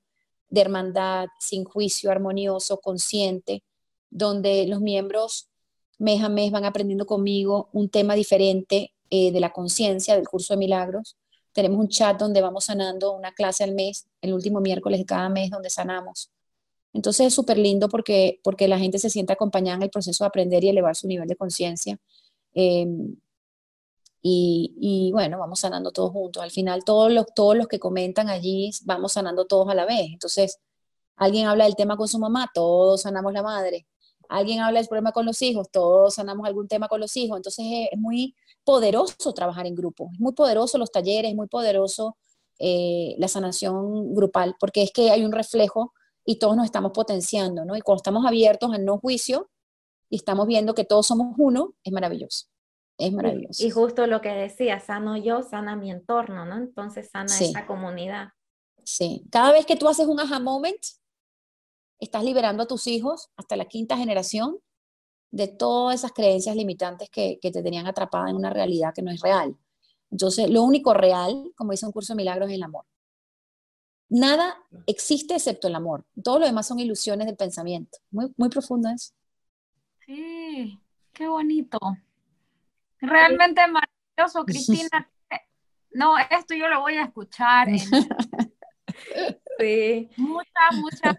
[0.50, 3.64] de hermandad, sin juicio, armonioso, consciente,
[4.10, 5.50] donde los miembros
[5.98, 10.54] mes a mes van aprendiendo conmigo un tema diferente eh, de la conciencia del curso
[10.54, 11.18] de milagros
[11.58, 15.28] tenemos un chat donde vamos sanando una clase al mes, el último miércoles de cada
[15.28, 16.30] mes donde sanamos.
[16.94, 20.28] Entonces es súper lindo porque, porque la gente se siente acompañada en el proceso de
[20.28, 21.98] aprender y elevar su nivel de conciencia.
[22.54, 23.16] Em,
[24.22, 26.44] y, y, bueno, vamos sanando todos juntos.
[26.44, 30.12] Al final todos los, todos los que comentan allí vamos sanando todos a la vez.
[30.14, 30.60] Entonces,
[31.16, 33.88] alguien habla del tema con su mamá, todos sanamos la madre.
[34.30, 37.38] Alguien habla del problema con los hijos, todos sanamos algún tema con los hijos.
[37.38, 42.18] Entonces es muy poderoso trabajar en grupo, es muy poderoso los talleres, es muy poderoso
[42.60, 45.94] eh, la sanación grupal, porque es que hay un reflejo
[46.26, 47.76] y todos nos estamos potenciando, ¿no?
[47.76, 49.50] Y cuando estamos abiertos al no juicio
[50.10, 52.48] y estamos viendo que todos somos uno, es maravilloso.
[52.98, 53.64] Es maravilloso.
[53.64, 56.58] Y, justo lo que decía, sano yo, sana mi entorno, ¿no?
[56.58, 58.30] Entonces sana esa comunidad.
[58.84, 60.80] Sí, cada vez que tú haces un aha moment,
[62.00, 64.60] estás liberando a tus hijos hasta la quinta generación
[65.32, 69.22] de todas esas creencias limitantes que, te tenían atrapada en una realidad que no es
[69.22, 69.56] real.
[70.10, 72.86] Entonces, lo único real, como dice un curso de milagros, es el amor.
[74.10, 76.06] Nada existe excepto el amor.
[76.24, 77.98] Todo lo demás son ilusiones del pensamiento.
[78.10, 79.14] Muy, muy profundo eso.
[80.06, 80.80] Sí,
[81.12, 81.78] qué bonito.
[83.02, 85.12] Realmente maravilloso, Cristina.
[85.92, 87.68] No, esto yo lo voy a escuchar.
[89.60, 90.10] Sí.
[90.18, 91.18] Muchas, muchas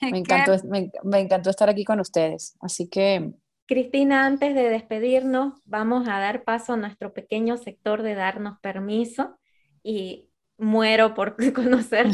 [0.00, 2.56] Me encantó, me, encantó estar aquí con ustedes.
[2.60, 3.32] Así que...
[3.66, 9.38] Cristina, antes de despedirnos, vamos a dar paso a nuestro pequeño sector de darnos permiso
[9.82, 12.08] y muero por conocer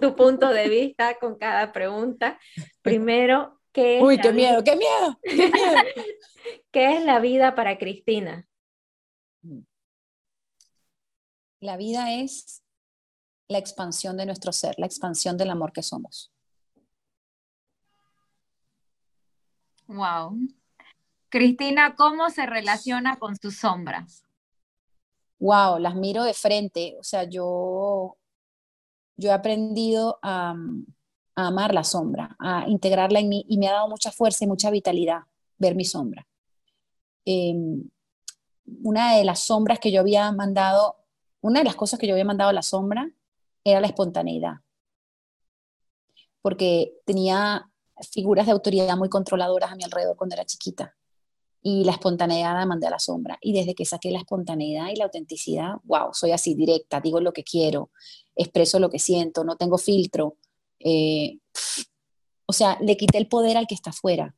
[0.00, 2.38] tu, punto de vista con cada pregunta.
[2.82, 5.52] Primero, ¿qué es Uy, qué miedo, qué miedo, qué miedo.
[6.70, 8.46] ¿Qué es la vida para Cristina?
[11.60, 12.62] La vida es
[13.48, 16.32] la expansión de nuestro ser, la expansión del amor que somos.
[19.90, 20.38] Wow.
[21.30, 24.24] Cristina, ¿cómo se relaciona con sus sombras?
[25.40, 26.96] Wow, las miro de frente.
[27.00, 28.16] O sea, yo,
[29.16, 30.54] yo he aprendido a,
[31.34, 34.70] amar la sombra, a integrarla en mí y me ha dado mucha fuerza y mucha
[34.70, 35.22] vitalidad
[35.58, 36.26] ver mi sombra.
[37.24, 37.88] Em,
[38.84, 40.96] una de las sombras que yo había mandado,
[41.40, 43.10] una de las cosas que yo había mandado a la sombra
[43.64, 44.56] era la espontaneidad.
[46.42, 47.69] Porque tenía
[48.10, 50.94] figuras de autoridad muy controladoras a mi alrededor cuando era chiquita.
[51.62, 53.38] Y la espontaneidad la mandé a la sombra.
[53.40, 57.32] Y desde que saqué la espontaneidad y la autenticidad, wow, soy así directa, digo lo
[57.32, 57.90] que quiero,
[58.34, 60.36] expreso lo que siento, no tengo filtro.
[60.78, 61.38] Eh,
[62.46, 64.34] o sea, le quité el poder al que está afuera.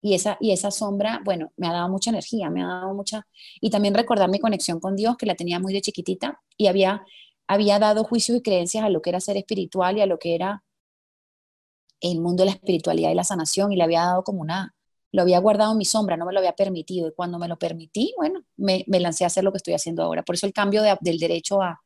[0.00, 3.26] Y esa, y esa sombra, bueno, me ha dado mucha energía, me ha dado mucha...
[3.60, 7.04] Y también recordar mi conexión con Dios, que la tenía muy de chiquitita y había,
[7.46, 10.34] había dado juicios y creencias a lo que era ser espiritual y a lo que
[10.34, 10.64] era
[12.00, 14.74] el mundo de la espiritualidad y la sanación y le había dado como una,
[15.12, 17.08] lo había guardado en mi sombra, no me lo había permitido.
[17.08, 20.22] Y cuando me lo permití, bueno, me, lancé a hacer lo que estoy haciendo ahora.
[20.22, 21.80] Por eso el cambio del derecho a,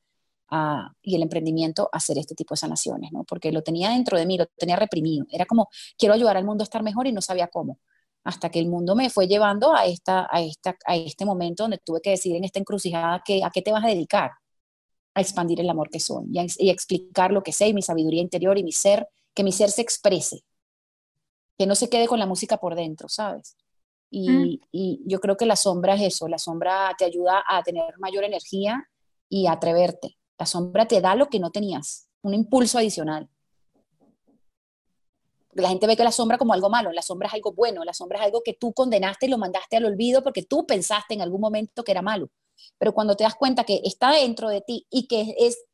[1.02, 3.22] y el emprendimiento a hacer este tipo de sanaciones, ¿no?
[3.24, 5.26] Porque lo tenía dentro de mí, lo tenía reprimido.
[5.30, 7.78] Era como, quiero ayudar al mundo a estar mejor y no sabía cómo.
[8.24, 11.78] Hasta que el mundo me fue llevando a, esta, a, esta, a este momento donde
[11.78, 14.32] tuve que decidir en esta encrucijada que, a qué te vas a dedicar.
[15.14, 18.22] A expandir el amor que soy y y explicar lo que sé y mi sabiduría
[18.22, 20.44] interior y mi ser que mi ser se exprese,
[21.58, 23.56] que no se quede con la música por dentro, ¿sabes?
[24.10, 27.96] Y, y, yo creo que la sombra es eso, la sombra te ayuda a tener
[27.98, 28.88] mayor energía
[29.28, 30.16] y a atreverte.
[30.36, 33.28] La sombra te da lo que no tenías, un impulso adicional.
[35.52, 37.92] La gente ve que la sombra como algo malo, la sombra es algo bueno, la
[37.92, 41.22] sombra es algo que tú condenaste y lo mandaste al olvido porque tú pensaste en
[41.22, 42.30] algún momento que era malo.
[42.78, 45.64] Pero cuando te das cuenta que está dentro de ti y que es,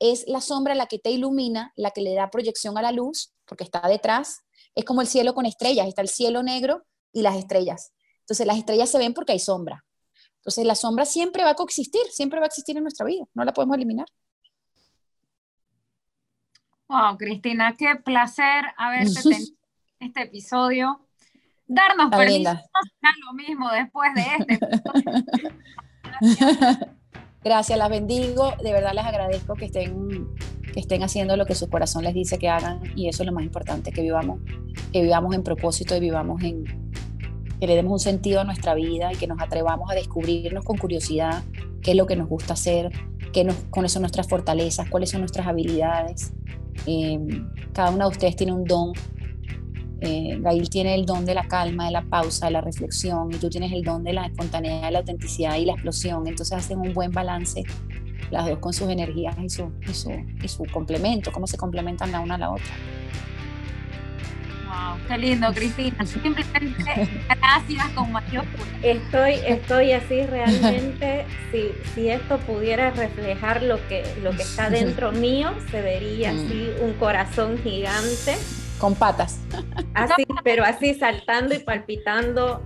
[0.00, 3.32] es la sombra la que te ilumina, la que le da proyección a la luz,
[3.44, 4.40] porque está detrás,
[4.74, 7.92] es como el cielo con estrellas, está el cielo negro y las estrellas.
[8.20, 9.84] Entonces las estrellas se ven porque hay sombra.
[10.36, 13.44] Entonces la sombra siempre va a coexistir, siempre va a existir en nuestra vida, no
[13.44, 14.06] la podemos eliminar.
[16.88, 19.54] Wow, Cristina, qué placer haberte tenido
[20.00, 21.06] en este episodio.
[21.66, 22.58] Darnos permiso,
[23.26, 24.58] lo mismo después de este.
[27.42, 28.52] Gracias, las bendigo.
[28.62, 30.28] De verdad les agradezco que estén,
[30.72, 33.32] que estén haciendo lo que su corazón les dice que hagan y eso es lo
[33.32, 34.40] más importante, que vivamos,
[34.92, 36.64] que vivamos en propósito y vivamos en,
[37.58, 40.76] que le demos un sentido a nuestra vida y que nos atrevamos a descubrirnos con
[40.76, 41.42] curiosidad
[41.82, 42.90] qué es lo que nos gusta hacer,
[43.32, 46.32] qué nos, cuáles son nuestras fortalezas, cuáles son nuestras habilidades.
[46.86, 47.18] Eh,
[47.72, 48.92] cada una de ustedes tiene un don.
[50.00, 53.36] Eh, Gail tiene el don de la calma, de la pausa, de la reflexión, y
[53.36, 56.26] tú tienes el don de la espontaneidad, de la autenticidad y la explosión.
[56.26, 57.64] Entonces hacen un buen balance
[58.30, 62.12] las dos con sus energías y su, y su, y su complemento, cómo se complementan
[62.12, 62.72] la una a la otra.
[64.66, 66.06] Wow, qué lindo, Cristina.
[66.06, 66.54] Simplemente
[67.28, 68.68] gracias con mayúsculas.
[68.82, 71.26] Estoy, estoy así realmente.
[71.50, 76.70] si, si esto pudiera reflejar lo que, lo que está dentro mío, se vería así
[76.80, 78.36] un corazón gigante.
[78.80, 79.38] Con patas.
[79.94, 82.62] Así, pero así saltando y palpitando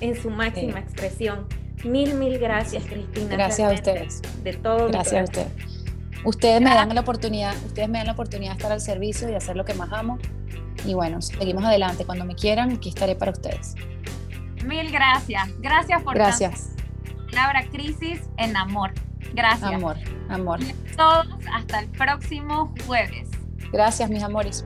[0.00, 1.46] en su máxima expresión.
[1.84, 3.36] Mil, mil gracias, Cristina.
[3.36, 4.22] Gracias a ustedes.
[4.42, 4.88] De todo.
[4.88, 5.82] Gracias a ustedes.
[6.24, 9.34] Ustedes me dan la oportunidad, ustedes me dan la oportunidad de estar al servicio y
[9.34, 10.18] hacer lo que más amo.
[10.84, 12.04] Y bueno, seguimos adelante.
[12.04, 13.74] Cuando me quieran, aquí estaré para ustedes.
[14.64, 15.48] Mil gracias.
[15.60, 16.70] Gracias por Gracias.
[17.30, 18.92] palabra crisis en amor.
[19.34, 19.72] Gracias.
[19.72, 19.96] Amor,
[20.28, 20.60] amor.
[20.62, 23.28] Y a todos hasta el próximo jueves.
[23.72, 24.64] Gracias, mis amores.